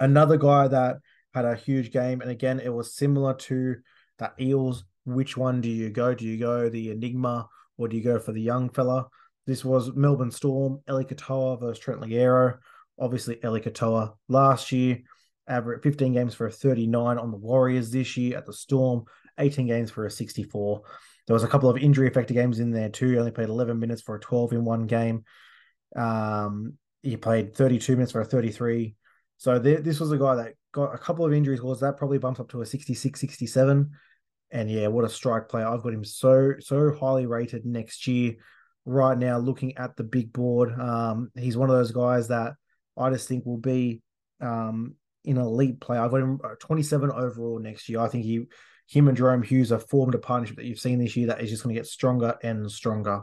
Another 0.00 0.36
guy 0.36 0.68
that 0.68 0.96
had 1.32 1.44
a 1.44 1.54
huge 1.54 1.92
game, 1.92 2.20
and 2.20 2.30
again, 2.30 2.60
it 2.60 2.72
was 2.72 2.94
similar 2.94 3.34
to 3.34 3.76
that 4.18 4.34
Eels. 4.40 4.84
Which 5.04 5.36
one 5.36 5.60
do 5.60 5.68
you 5.68 5.90
go? 5.90 6.14
Do 6.14 6.24
you 6.24 6.38
go 6.38 6.68
the 6.68 6.90
Enigma 6.90 7.48
or 7.78 7.88
do 7.88 7.96
you 7.96 8.02
go 8.02 8.18
for 8.18 8.32
the 8.32 8.40
young 8.40 8.70
fella? 8.70 9.06
This 9.46 9.64
was 9.64 9.94
Melbourne 9.94 10.30
Storm, 10.30 10.80
Eli 10.88 11.04
Katoa 11.04 11.60
versus 11.60 11.78
Trent 11.78 12.00
Loiero. 12.00 12.58
Obviously, 12.98 13.38
Eli 13.44 13.60
Katoa 13.60 14.14
last 14.28 14.72
year, 14.72 15.00
average 15.48 15.82
15 15.82 16.12
games 16.12 16.34
for 16.34 16.46
a 16.46 16.52
39 16.52 17.18
on 17.18 17.30
the 17.30 17.36
Warriors 17.36 17.90
this 17.90 18.16
year 18.16 18.38
at 18.38 18.46
the 18.46 18.52
Storm, 18.52 19.04
18 19.38 19.66
games 19.66 19.90
for 19.90 20.06
a 20.06 20.10
64. 20.10 20.82
There 21.26 21.34
was 21.34 21.44
a 21.44 21.48
couple 21.48 21.68
of 21.68 21.78
injury 21.78 22.08
affected 22.08 22.34
games 22.34 22.58
in 22.58 22.70
there 22.70 22.88
too. 22.88 23.10
He 23.10 23.18
only 23.18 23.30
played 23.30 23.48
11 23.48 23.78
minutes 23.78 24.02
for 24.02 24.14
a 24.16 24.20
12 24.20 24.52
in 24.52 24.64
one 24.64 24.86
game. 24.86 25.24
Um, 25.96 26.74
he 27.02 27.16
played 27.16 27.54
32 27.54 27.92
minutes 27.96 28.12
for 28.12 28.20
a 28.20 28.24
33. 28.24 28.96
So 29.36 29.58
th- 29.58 29.82
this 29.82 30.00
was 30.00 30.12
a 30.12 30.18
guy 30.18 30.36
that 30.36 30.54
got 30.72 30.94
a 30.94 30.98
couple 30.98 31.24
of 31.24 31.32
injuries. 31.32 31.62
Was 31.62 31.80
that 31.80 31.96
probably 31.96 32.18
bumps 32.18 32.40
up 32.40 32.50
to 32.50 32.62
a 32.62 32.66
66, 32.66 33.20
67. 33.20 33.90
And 34.54 34.70
yeah, 34.70 34.86
what 34.86 35.04
a 35.04 35.08
strike 35.08 35.48
player. 35.48 35.66
I've 35.66 35.82
got 35.82 35.92
him 35.92 36.04
so, 36.04 36.54
so 36.60 36.94
highly 36.94 37.26
rated 37.26 37.66
next 37.66 38.06
year. 38.06 38.36
Right 38.86 39.18
now, 39.18 39.38
looking 39.38 39.76
at 39.76 39.96
the 39.96 40.04
big 40.04 40.32
board, 40.32 40.78
um, 40.78 41.30
he's 41.34 41.56
one 41.56 41.70
of 41.70 41.76
those 41.76 41.90
guys 41.90 42.28
that 42.28 42.52
I 42.96 43.10
just 43.10 43.26
think 43.28 43.44
will 43.44 43.58
be 43.58 44.00
um, 44.40 44.94
elite 45.24 45.80
player. 45.80 46.00
I've 46.00 46.10
got 46.10 46.20
him 46.20 46.40
uh, 46.44 46.54
27 46.60 47.10
overall 47.10 47.58
next 47.58 47.88
year. 47.88 48.00
I 48.00 48.08
think 48.08 48.24
he, 48.24 48.44
him 48.86 49.08
and 49.08 49.18
Jahrome 49.18 49.44
Hughes 49.44 49.70
have 49.70 49.88
formed 49.88 50.14
a 50.14 50.18
partnership 50.18 50.56
that 50.56 50.66
you've 50.66 50.78
seen 50.78 50.98
this 50.98 51.16
year 51.16 51.28
that 51.28 51.40
is 51.40 51.50
just 51.50 51.64
going 51.64 51.74
to 51.74 51.80
get 51.80 51.86
stronger 51.86 52.36
and 52.42 52.70
stronger. 52.70 53.22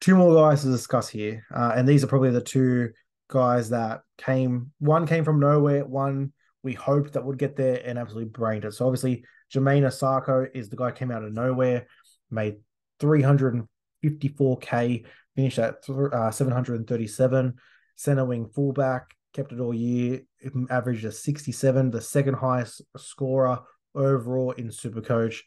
Two 0.00 0.14
more 0.14 0.34
guys 0.34 0.62
to 0.62 0.68
discuss 0.68 1.08
here, 1.08 1.44
uh, 1.52 1.72
and 1.74 1.86
these 1.86 2.04
are 2.04 2.08
probably 2.08 2.30
the 2.30 2.40
two 2.40 2.90
guys 3.28 3.70
that 3.70 4.02
came. 4.16 4.70
One 4.78 5.06
came 5.06 5.24
from 5.24 5.40
nowhere. 5.40 5.84
One 5.84 6.32
we 6.62 6.72
hoped 6.74 7.14
that 7.14 7.24
would 7.24 7.38
get 7.38 7.56
there 7.56 7.82
and 7.84 7.98
absolutely 7.98 8.30
brained 8.30 8.64
it. 8.64 8.74
So 8.74 8.86
obviously, 8.86 9.24
Jamayne 9.52 9.86
Isaako 9.86 10.48
is 10.54 10.68
the 10.68 10.76
guy 10.76 10.90
came 10.90 11.10
out 11.10 11.24
of 11.24 11.32
nowhere, 11.32 11.86
made 12.30 12.56
354k, 13.00 15.04
finished 15.36 15.58
at 15.58 15.88
uh, 15.88 16.30
737. 16.30 17.54
Center 17.96 18.24
wing 18.24 18.48
fullback, 18.54 19.14
kept 19.32 19.52
it 19.52 19.60
all 19.60 19.74
year, 19.74 20.22
averaged 20.70 21.04
a 21.04 21.12
67, 21.12 21.90
the 21.90 22.00
second 22.00 22.34
highest 22.34 22.82
scorer 22.96 23.60
overall 23.94 24.52
in 24.52 24.68
Supercoach. 24.68 25.40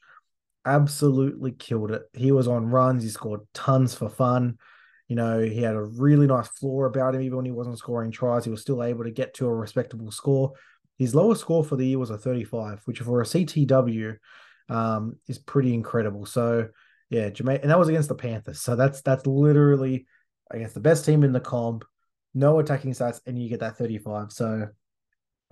Absolutely 0.65 1.53
killed 1.53 1.91
it. 1.91 2.03
He 2.13 2.31
was 2.31 2.47
on 2.47 2.67
runs. 2.67 3.03
He 3.03 3.09
scored 3.09 3.41
tons 3.53 3.95
for 3.95 4.09
fun. 4.09 4.57
You 5.07 5.15
know, 5.15 5.41
he 5.41 5.61
had 5.61 5.75
a 5.75 5.83
really 5.83 6.27
nice 6.27 6.47
floor 6.47 6.85
about 6.85 7.15
him. 7.15 7.21
Even 7.21 7.37
when 7.37 7.45
he 7.45 7.51
wasn't 7.51 7.77
scoring 7.77 8.11
tries, 8.11 8.45
he 8.45 8.51
was 8.51 8.61
still 8.61 8.83
able 8.83 9.03
to 9.03 9.11
get 9.11 9.33
to 9.35 9.47
a 9.47 9.53
respectable 9.53 10.11
score. 10.11 10.53
His 11.01 11.15
lowest 11.15 11.41
score 11.41 11.63
for 11.63 11.75
the 11.77 11.87
year 11.87 11.97
was 11.97 12.11
a 12.11 12.17
35, 12.19 12.83
which 12.85 12.99
for 12.99 13.21
a 13.21 13.25
CTW 13.25 14.17
um, 14.69 15.15
is 15.27 15.39
pretty 15.39 15.73
incredible. 15.73 16.27
So 16.27 16.67
yeah, 17.09 17.31
Jamayne, 17.31 17.59
and 17.63 17.71
that 17.71 17.79
was 17.79 17.89
against 17.89 18.07
the 18.07 18.13
Panthers. 18.13 18.61
So 18.61 18.75
that's 18.75 19.01
that's 19.01 19.25
literally 19.25 20.05
against 20.51 20.75
the 20.75 20.79
best 20.79 21.03
team 21.03 21.23
in 21.23 21.31
the 21.31 21.39
comp, 21.39 21.85
no 22.35 22.59
attacking 22.59 22.91
stats, 22.91 23.19
and 23.25 23.41
you 23.41 23.49
get 23.49 23.61
that 23.61 23.79
35. 23.79 24.31
So 24.31 24.67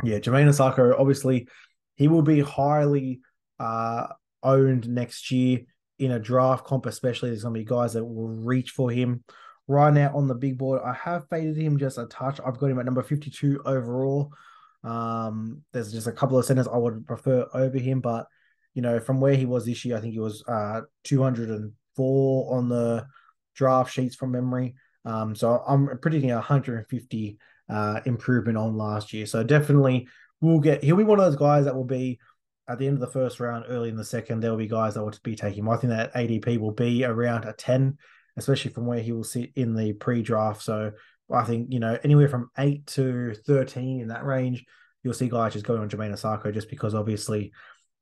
yeah, 0.03 0.19
Jamayne 0.19 0.49
Isaako, 0.49 0.99
obviously, 0.99 1.47
he 1.95 2.07
will 2.07 2.21
be 2.21 2.41
highly 2.41 3.21
uh, 3.59 4.05
owned 4.43 4.87
next 4.87 5.31
year 5.31 5.61
in 5.97 6.11
a 6.11 6.19
draft 6.19 6.63
comp, 6.63 6.85
especially. 6.85 7.31
There's 7.31 7.41
gonna 7.41 7.53
be 7.53 7.65
guys 7.65 7.93
that 7.93 8.05
will 8.05 8.27
reach 8.27 8.69
for 8.69 8.91
him 8.91 9.23
right 9.67 9.91
now 9.91 10.15
on 10.15 10.27
the 10.27 10.35
big 10.35 10.59
board. 10.59 10.81
I 10.85 10.93
have 10.93 11.27
faded 11.27 11.57
him 11.57 11.79
just 11.79 11.97
a 11.97 12.05
touch. 12.05 12.39
I've 12.45 12.59
got 12.59 12.69
him 12.69 12.77
at 12.77 12.85
number 12.85 13.01
52 13.01 13.63
overall. 13.65 14.31
Um, 14.83 15.63
there's 15.73 15.91
just 15.91 16.07
a 16.07 16.11
couple 16.11 16.37
of 16.37 16.45
centers 16.45 16.67
I 16.67 16.77
would 16.77 17.05
prefer 17.05 17.47
over 17.53 17.77
him, 17.77 18.01
but 18.01 18.27
you 18.73 18.81
know, 18.81 18.99
from 18.99 19.19
where 19.19 19.35
he 19.35 19.45
was 19.45 19.65
this 19.65 19.83
year, 19.83 19.97
I 19.97 20.01
think 20.01 20.13
he 20.13 20.19
was 20.19 20.43
uh 20.47 20.81
204 21.03 22.55
on 22.55 22.69
the 22.69 23.05
draft 23.55 23.93
sheets 23.93 24.15
from 24.15 24.31
memory. 24.31 24.75
Um, 25.05 25.35
so 25.35 25.63
I'm 25.67 25.97
predicting 25.99 26.31
150 26.31 27.37
uh 27.69 27.99
improvement 28.05 28.57
on 28.57 28.77
last 28.77 29.13
year. 29.13 29.25
So 29.25 29.43
definitely 29.43 30.07
we'll 30.41 30.59
get 30.59 30.83
he'll 30.83 30.95
be 30.95 31.03
one 31.03 31.19
of 31.19 31.25
those 31.25 31.39
guys 31.39 31.65
that 31.65 31.75
will 31.75 31.83
be 31.83 32.19
at 32.67 32.77
the 32.77 32.85
end 32.85 32.95
of 32.95 33.01
the 33.01 33.07
first 33.07 33.39
round, 33.39 33.65
early 33.67 33.89
in 33.89 33.95
the 33.95 34.05
second, 34.05 34.41
there 34.41 34.51
will 34.51 34.57
be 34.57 34.67
guys 34.67 34.93
that 34.93 35.03
will 35.03 35.13
be 35.23 35.35
taking 35.35 35.63
him. 35.63 35.69
I 35.69 35.77
think 35.77 35.89
that 35.89 36.13
ADP 36.13 36.59
will 36.59 36.71
be 36.71 37.03
around 37.03 37.45
a 37.45 37.53
10 37.53 37.97
especially 38.39 38.71
from 38.71 38.85
where 38.85 38.99
he 38.99 39.11
will 39.11 39.23
sit 39.23 39.51
in 39.55 39.75
the 39.75 39.93
pre-draft. 39.93 40.61
So 40.63 40.91
I 41.31 41.43
think 41.43 41.71
you 41.71 41.79
know 41.79 41.97
anywhere 42.03 42.29
from 42.29 42.49
eight 42.57 42.85
to 42.87 43.33
thirteen 43.45 44.01
in 44.01 44.07
that 44.09 44.25
range, 44.25 44.65
you'll 45.03 45.13
see 45.13 45.29
guys 45.29 45.53
just 45.53 45.65
going 45.65 45.81
on 45.81 45.89
Jamayne 45.89 46.13
Isaako 46.13 46.53
just 46.53 46.69
because 46.69 46.95
obviously 46.95 47.51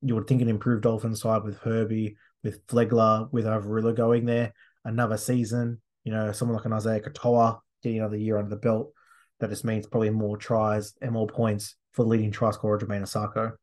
you 0.01 0.15
would 0.15 0.27
think 0.27 0.41
an 0.41 0.49
improved 0.49 0.83
Dolphins 0.83 1.21
side 1.21 1.43
with 1.43 1.57
Herbie, 1.59 2.17
with 2.43 2.65
Flegler, 2.67 3.31
with 3.31 3.45
Averillo 3.45 3.95
going 3.95 4.25
there 4.25 4.53
another 4.85 5.17
season. 5.17 5.81
You 6.03 6.13
know, 6.13 6.31
someone 6.31 6.55
like 6.55 6.65
an 6.65 6.71
Isaiya 6.71 7.03
Katoa 7.05 7.59
getting 7.83 7.99
another 7.99 8.17
year 8.17 8.37
under 8.37 8.49
the 8.49 8.55
belt. 8.55 8.91
That 9.39 9.49
just 9.49 9.65
means 9.65 9.85
probably 9.85 10.09
more 10.09 10.37
tries 10.37 10.93
and 11.01 11.11
more 11.11 11.27
points 11.27 11.75
for 11.91 12.03
the 12.03 12.09
leading 12.09 12.31
try 12.31 12.51
scorer 12.51 12.79
Jamayne 12.79 13.03
Isaako. 13.03 13.53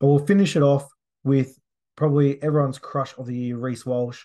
But 0.00 0.06
we'll 0.06 0.26
finish 0.26 0.56
it 0.56 0.62
off 0.62 0.88
with 1.22 1.56
probably 1.96 2.42
everyone's 2.42 2.78
crush 2.78 3.16
of 3.18 3.26
the 3.26 3.36
year, 3.36 3.58
Reece 3.58 3.86
Walsh 3.86 4.24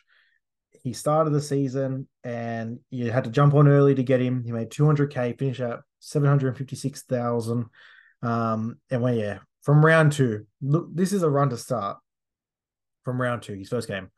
he 0.88 0.94
started 0.94 1.32
the 1.32 1.42
season 1.42 2.08
and 2.24 2.80
you 2.90 3.12
had 3.12 3.26
to 3.26 3.30
jump 3.30 3.54
on 3.54 3.68
early 3.68 3.94
to 3.94 4.04
get 4.04 4.22
him. 4.22 4.42
He 4.46 4.54
made 4.54 4.70
200k, 4.70 5.38
finished 5.38 5.60
at 5.60 5.82
756,000. 6.00 7.66
Um, 8.22 8.78
and 8.90 9.02
when 9.02 9.16
yeah, 9.16 9.40
from 9.64 9.86
round 9.86 10.14
two, 10.14 10.46
look, 10.62 10.88
this 10.96 11.12
is 11.12 11.24
a 11.24 11.30
run 11.30 11.50
to 11.50 11.58
start. 11.58 11.98
From 13.04 13.22
round 13.22 13.42
two, 13.42 13.54
his 13.54 13.68
first 13.68 13.90
game, 13.90 14.10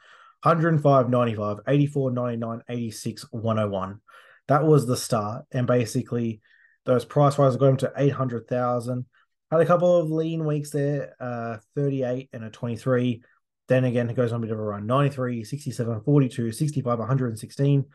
105, 0.44 1.10
95, 1.10 1.58
84, 1.68 2.12
99, 2.12 2.62
86, 2.70 3.26
101. 3.32 4.00
That 4.48 4.64
was 4.64 4.86
the 4.86 4.98
start. 4.98 5.46
And 5.52 5.66
basically, 5.66 6.42
those 6.86 7.04
price 7.04 7.40
rises 7.40 7.58
got 7.58 7.70
him 7.70 7.78
to 7.78 7.94
800,000. 7.98 9.06
Had 9.50 9.62
a 9.62 9.66
couple 9.66 9.98
of 9.98 10.12
lean 10.12 10.46
weeks 10.46 10.70
there, 10.70 11.16
uh, 11.20 11.58
38 11.76 12.30
and 12.32 12.44
a 12.44 12.52
23. 12.52 13.24
Then 13.70 13.86
again, 13.86 14.10
it 14.10 14.16
goes 14.16 14.34
on 14.34 14.40
a 14.40 14.42
bit 14.42 14.52
of 14.52 14.60
a 14.60 14.64
run 14.64 14.88
93, 14.88 15.44
67, 15.44 16.02
42, 16.02 16.52
65, 16.52 17.00
116. 17.00 17.86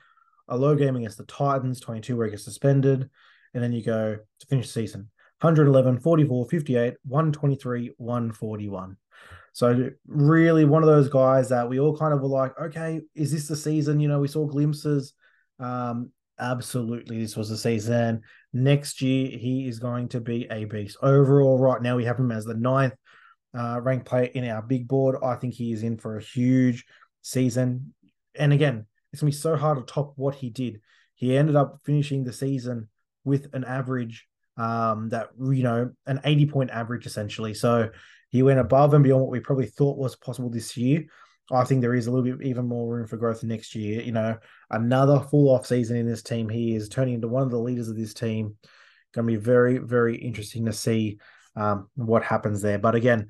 A 0.48 0.56
low 0.56 0.76
game 0.76 0.94
against 0.94 1.18
the 1.18 1.24
Titans, 1.24 1.80
22, 1.80 2.16
where 2.16 2.26
he 2.26 2.30
gets 2.30 2.44
suspended. 2.44 3.10
and 3.52 3.62
then 3.62 3.72
you 3.72 3.82
go 3.82 4.16
to 4.40 4.46
finish 4.46 4.66
the 4.66 4.72
season 4.72 5.10
111, 5.40 5.98
44, 6.00 6.48
58, 6.48 6.94
123, 7.04 7.94
141. 7.96 8.96
So 9.52 9.90
really 10.06 10.64
one 10.64 10.82
of 10.82 10.88
those 10.88 11.08
guys 11.08 11.48
that 11.48 11.68
we 11.68 11.80
all 11.80 11.96
kind 11.96 12.14
of 12.14 12.20
were 12.20 12.28
like, 12.28 12.58
okay, 12.60 13.00
is 13.14 13.32
this 13.32 13.48
the 13.48 13.56
season? 13.56 14.00
You 14.00 14.08
know, 14.08 14.20
we 14.20 14.28
saw 14.28 14.46
glimpses. 14.46 15.12
Um, 15.58 16.10
absolutely, 16.38 17.20
this 17.20 17.36
was 17.36 17.48
the 17.48 17.56
season. 17.56 18.22
Next 18.52 19.02
year, 19.02 19.36
he 19.36 19.68
is 19.68 19.80
going 19.80 20.08
to 20.08 20.20
be 20.20 20.46
a 20.50 20.66
beast. 20.66 20.98
Overall, 21.02 21.58
right 21.58 21.82
now, 21.82 21.96
we 21.96 22.04
have 22.04 22.18
him 22.18 22.32
as 22.32 22.44
the 22.44 22.54
ninth 22.54 22.94
uh, 23.56 23.80
ranked 23.80 24.06
player 24.06 24.24
in 24.24 24.48
our 24.48 24.62
big 24.62 24.88
board. 24.88 25.16
I 25.22 25.36
think 25.36 25.54
he 25.54 25.72
is 25.72 25.82
in 25.82 25.98
for 25.98 26.16
a 26.16 26.22
huge 26.22 26.84
season. 27.22 27.94
And 28.34 28.52
again, 28.52 28.86
it's 29.12 29.20
gonna 29.22 29.30
be 29.30 29.36
so 29.36 29.56
hard 29.56 29.78
to 29.78 29.92
top 29.92 30.12
what 30.16 30.34
he 30.34 30.50
did. 30.50 30.80
He 31.14 31.36
ended 31.36 31.56
up 31.56 31.80
finishing 31.84 32.24
the 32.24 32.32
season 32.32 32.88
with 33.24 33.48
an 33.54 33.64
average 33.64 34.26
um, 34.56 35.08
that 35.10 35.30
you 35.40 35.62
know 35.62 35.90
an 36.06 36.20
80 36.24 36.46
point 36.46 36.70
average 36.70 37.06
essentially. 37.06 37.54
So 37.54 37.90
he 38.30 38.42
went 38.42 38.60
above 38.60 38.94
and 38.94 39.04
beyond 39.04 39.22
what 39.22 39.30
we 39.30 39.40
probably 39.40 39.66
thought 39.66 39.98
was 39.98 40.16
possible 40.16 40.50
this 40.50 40.76
year. 40.76 41.04
I 41.52 41.64
think 41.64 41.82
there 41.82 41.94
is 41.94 42.06
a 42.06 42.10
little 42.10 42.24
bit 42.24 42.46
even 42.46 42.66
more 42.66 42.88
room 42.88 43.06
for 43.06 43.16
growth 43.16 43.44
next 43.44 43.74
year. 43.74 44.00
You 44.00 44.12
know, 44.12 44.36
another 44.70 45.20
full 45.20 45.54
off 45.54 45.66
season 45.66 45.96
in 45.96 46.06
this 46.06 46.22
team. 46.22 46.48
He 46.48 46.74
is 46.74 46.88
turning 46.88 47.14
into 47.14 47.28
one 47.28 47.42
of 47.42 47.50
the 47.50 47.58
leaders 47.58 47.88
of 47.88 47.96
this 47.96 48.14
team. 48.14 48.56
Going 49.12 49.26
to 49.26 49.32
be 49.32 49.36
very, 49.36 49.78
very 49.78 50.16
interesting 50.16 50.64
to 50.64 50.72
see 50.72 51.18
um, 51.54 51.88
what 51.94 52.24
happens 52.24 52.62
there. 52.62 52.78
But 52.78 52.94
again, 52.94 53.28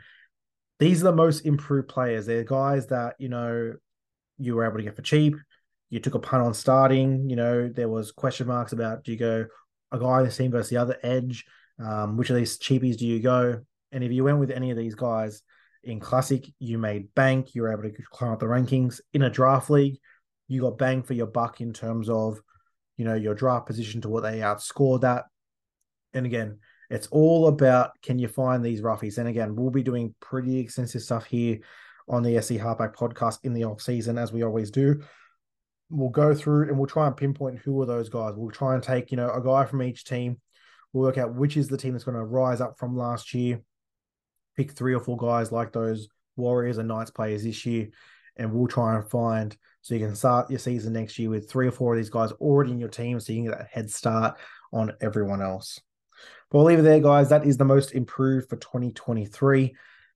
these 0.79 1.03
are 1.03 1.11
the 1.11 1.17
most 1.17 1.41
improved 1.41 1.89
players. 1.89 2.27
They're 2.27 2.45
guys 2.45 2.89
that 2.89 3.15
you 3.19 3.29
know 3.29 3.75
you 4.39 4.55
were 4.55 4.65
able 4.65 4.79
to 4.79 4.83
get 4.83 4.97
for 4.97 5.03
cheap. 5.03 5.37
You 5.91 6.01
took 6.01 6.15
a 6.15 6.19
punt 6.19 6.43
on 6.43 6.55
starting. 6.55 7.29
You 7.29 7.37
know 7.37 7.69
there 7.69 7.89
was 7.89 8.13
question 8.13 8.47
marks 8.47 8.73
about 8.73 9.05
do 9.05 9.13
you 9.13 9.19
go 9.19 9.47
a 9.93 9.99
guy 9.99 10.21
in 10.21 10.27
the 10.27 10.33
team 10.33 10.51
versus 10.51 10.71
the 10.71 10.77
other 10.79 10.99
edge? 11.03 11.45
Um, 11.79 12.17
which 12.17 12.31
of 12.31 12.37
these 12.37 12.59
cheapies 12.59 12.97
do 12.97 13.07
you 13.07 13.21
go? 13.21 13.61
And 13.93 14.03
if 14.03 14.13
you 14.13 14.25
went 14.25 14.39
with 14.39 14.51
any 14.51 14.71
of 14.71 14.77
these 14.77 14.95
guys 14.95 15.43
in 15.83 16.01
Classic, 16.01 16.45
you 16.59 16.79
made 16.79 17.15
bank. 17.15 17.55
You 17.55 17.63
were 17.63 17.73
able 17.73 17.83
to 17.83 18.03
climb 18.11 18.33
up 18.33 18.41
the 18.41 18.47
rankings. 18.47 19.01
In 19.13 19.23
a 19.23 19.31
draft 19.31 19.71
league, 19.71 19.99
you 20.49 20.61
got 20.63 20.79
bang 20.79 21.03
for 21.03 21.15
your 21.15 21.27
buck 21.27 21.61
in 21.61 21.73
terms 21.73 22.09
of, 22.09 22.41
you 22.97 23.05
know, 23.05 23.15
your 23.15 23.35
draft 23.35 23.67
position 23.67 24.01
to 24.01 24.09
what 24.09 24.23
they 24.23 24.39
outscored 24.39 25.03
that. 25.03 25.25
And 26.13 26.27
again, 26.27 26.59
it's 26.91 27.07
all 27.09 27.49
about 27.49 28.01
can 28.03 28.19
you 28.19 28.29
find 28.29 28.65
these 28.65 28.81
roughies? 28.81 29.19
And 29.19 29.29
again, 29.29 29.57
we'll 29.57 29.71
be 29.71 29.83
doing 29.83 30.15
pretty 30.21 30.59
extensive 30.59 31.03
stuff 31.03 31.25
here 31.25 31.59
on 32.09 32.23
the 32.23 32.41
SC 32.41 32.53
Halfback 32.53 32.95
podcast 32.95 33.39
in 33.45 33.55
the 33.55 33.65
off 33.65 33.81
season, 33.81 34.19
as 34.19 34.33
we 34.33 34.43
always 34.43 34.71
do. 34.71 35.03
We'll 35.91 36.11
go 36.11 36.35
through 36.35 36.69
and 36.69 36.79
we'll 36.79 36.87
try 36.87 37.07
and 37.07 37.17
pinpoint 37.17 37.61
who 37.61 37.81
are 37.83 37.87
those 37.87 38.09
guys. 38.09 38.35
We'll 38.37 38.51
try 38.51 38.75
and 38.75 38.83
take, 38.83 39.11
you 39.11 39.17
know, 39.17 39.31
a 39.31 39.43
guy 39.43 39.65
from 39.65 39.83
each 39.83 40.05
team. 40.05 40.41
We'll 40.93 41.05
work 41.05 41.19
out 41.19 41.35
which 41.35 41.57
is 41.57 41.69
the 41.69 41.77
team 41.77 41.93
that's 41.93 42.05
going 42.05 42.17
to 42.17 42.25
rise 42.25 42.61
up 42.61 42.79
from 42.79 42.97
last 42.97 43.35
year 43.35 43.61
pick 44.57 44.73
three 44.73 44.95
or 44.95 45.01
four 45.01 45.17
guys 45.17 45.53
like 45.53 45.73
those 45.73 46.09
Warriors 46.37 46.79
and 46.79 46.89
Knights 46.89 47.11
players 47.11 47.45
this 47.45 47.65
year, 47.67 47.89
and 48.37 48.53
we'll 48.53 48.69
try 48.69 48.97
and 48.97 49.09
find 49.09 49.57
so 49.83 49.95
you 49.95 50.05
can 50.05 50.15
start 50.15 50.51
your 50.51 50.59
season 50.59 50.93
next 50.93 51.19
year 51.19 51.31
with 51.31 51.49
three 51.49 51.69
or 51.69 51.73
four 51.73 51.95
of 51.95 51.99
these 51.99 52.11
guys 52.11 52.33
already 52.33 52.73
in 52.73 52.79
your 52.79 52.89
team, 52.89 53.21
so 53.21 53.33
you 53.33 53.43
can 53.43 53.51
get 53.51 53.59
that 53.59 53.69
head 53.71 53.91
start 53.91 54.37
on 54.73 54.93
everyone 55.01 55.43
else. 55.43 55.81
We'll 56.55 56.63
leave 56.63 56.79
it 56.79 56.83
there, 56.83 57.01
guys. 57.01 57.31
That 57.31 57.45
is 57.45 57.57
the 57.57 57.65
most 57.65 57.97
improved 57.97 58.49
for 58.49 58.55
2023. 58.55 59.75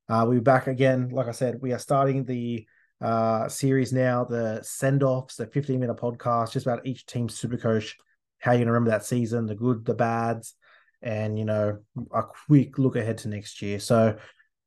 Uh, 0.09 0.24
we'll 0.24 0.38
be 0.38 0.40
back 0.40 0.68
again. 0.68 1.09
Like 1.09 1.27
I 1.27 1.33
said, 1.33 1.59
we 1.61 1.72
are 1.72 1.81
starting 1.81 2.24
the 2.24 2.64
uh, 3.01 3.48
series 3.48 3.92
now, 3.92 4.22
the 4.22 4.61
send 4.62 5.03
offs, 5.03 5.35
the 5.35 5.48
15 5.48 5.81
minute 5.81 5.96
podcast, 5.96 6.53
just 6.53 6.64
about 6.64 6.87
each 6.87 7.07
team's 7.07 7.35
super 7.35 7.57
coach, 7.57 7.96
how 8.38 8.53
you 8.53 8.64
remember 8.64 8.90
that 8.90 9.05
season, 9.05 9.46
the 9.46 9.57
good, 9.57 9.85
the 9.85 9.94
bads, 9.94 10.55
and 11.03 11.37
you 11.37 11.44
know 11.44 11.81
a 12.14 12.22
quick 12.22 12.79
look 12.79 12.94
ahead 12.94 13.18
to 13.18 13.29
next 13.29 13.61
year. 13.61 13.81
So 13.81 14.16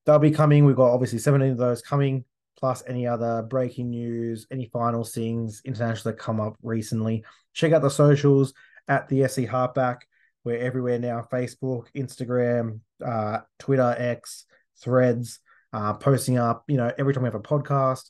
they'll 0.05 0.19
be 0.19 0.31
coming. 0.31 0.65
We've 0.65 0.75
got 0.75 0.91
obviously 0.91 1.19
17 1.19 1.53
of 1.53 1.57
those 1.57 1.81
coming, 1.81 2.25
plus 2.59 2.83
any 2.85 3.07
other 3.07 3.43
breaking 3.43 3.91
news, 3.91 4.45
any 4.51 4.65
final 4.73 5.05
things 5.05 5.61
international 5.63 6.11
that 6.11 6.19
come 6.19 6.41
up 6.41 6.57
recently. 6.63 7.23
Check 7.53 7.71
out 7.71 7.81
the 7.81 7.89
socials 7.89 8.53
at 8.89 9.07
the 9.07 9.25
SC 9.25 9.43
Halfback. 9.43 10.01
We're 10.43 10.59
everywhere 10.59 10.99
now: 10.99 11.27
Facebook, 11.31 11.87
Instagram, 11.95 12.79
uh, 13.03 13.39
Twitter, 13.59 13.95
X, 13.97 14.45
Threads. 14.81 15.39
Uh, 15.73 15.93
posting 15.93 16.37
up, 16.37 16.65
you 16.67 16.75
know, 16.75 16.91
every 16.97 17.13
time 17.13 17.23
we 17.23 17.27
have 17.27 17.35
a 17.35 17.39
podcast, 17.39 18.09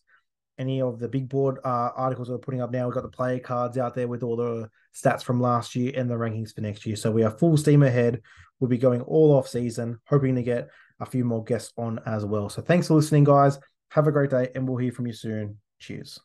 any 0.57 0.81
of 0.81 0.99
the 0.99 1.07
big 1.07 1.29
board 1.29 1.59
uh, 1.63 1.89
articles 1.95 2.29
we're 2.29 2.37
putting 2.37 2.61
up 2.61 2.71
now. 2.71 2.85
We've 2.85 2.93
got 2.93 3.03
the 3.03 3.09
player 3.09 3.39
cards 3.39 3.77
out 3.77 3.95
there 3.95 4.07
with 4.07 4.23
all 4.23 4.35
the 4.35 4.69
stats 4.95 5.23
from 5.23 5.41
last 5.41 5.75
year 5.75 5.91
and 5.95 6.09
the 6.09 6.15
rankings 6.15 6.53
for 6.53 6.61
next 6.61 6.85
year. 6.85 6.95
So 6.95 7.11
we 7.11 7.23
are 7.23 7.31
full 7.31 7.57
steam 7.57 7.83
ahead. 7.83 8.21
We'll 8.59 8.69
be 8.69 8.77
going 8.77 9.01
all 9.01 9.35
off 9.35 9.47
season, 9.47 9.99
hoping 10.05 10.35
to 10.35 10.43
get 10.43 10.69
a 10.99 11.05
few 11.05 11.25
more 11.25 11.43
guests 11.43 11.73
on 11.77 11.99
as 12.05 12.25
well. 12.25 12.49
So 12.49 12.61
thanks 12.61 12.87
for 12.87 12.93
listening, 12.95 13.23
guys. 13.23 13.59
Have 13.89 14.07
a 14.07 14.11
great 14.11 14.29
day, 14.29 14.49
and 14.55 14.67
we'll 14.67 14.77
hear 14.77 14.91
from 14.91 15.07
you 15.07 15.13
soon. 15.13 15.57
Cheers. 15.79 16.19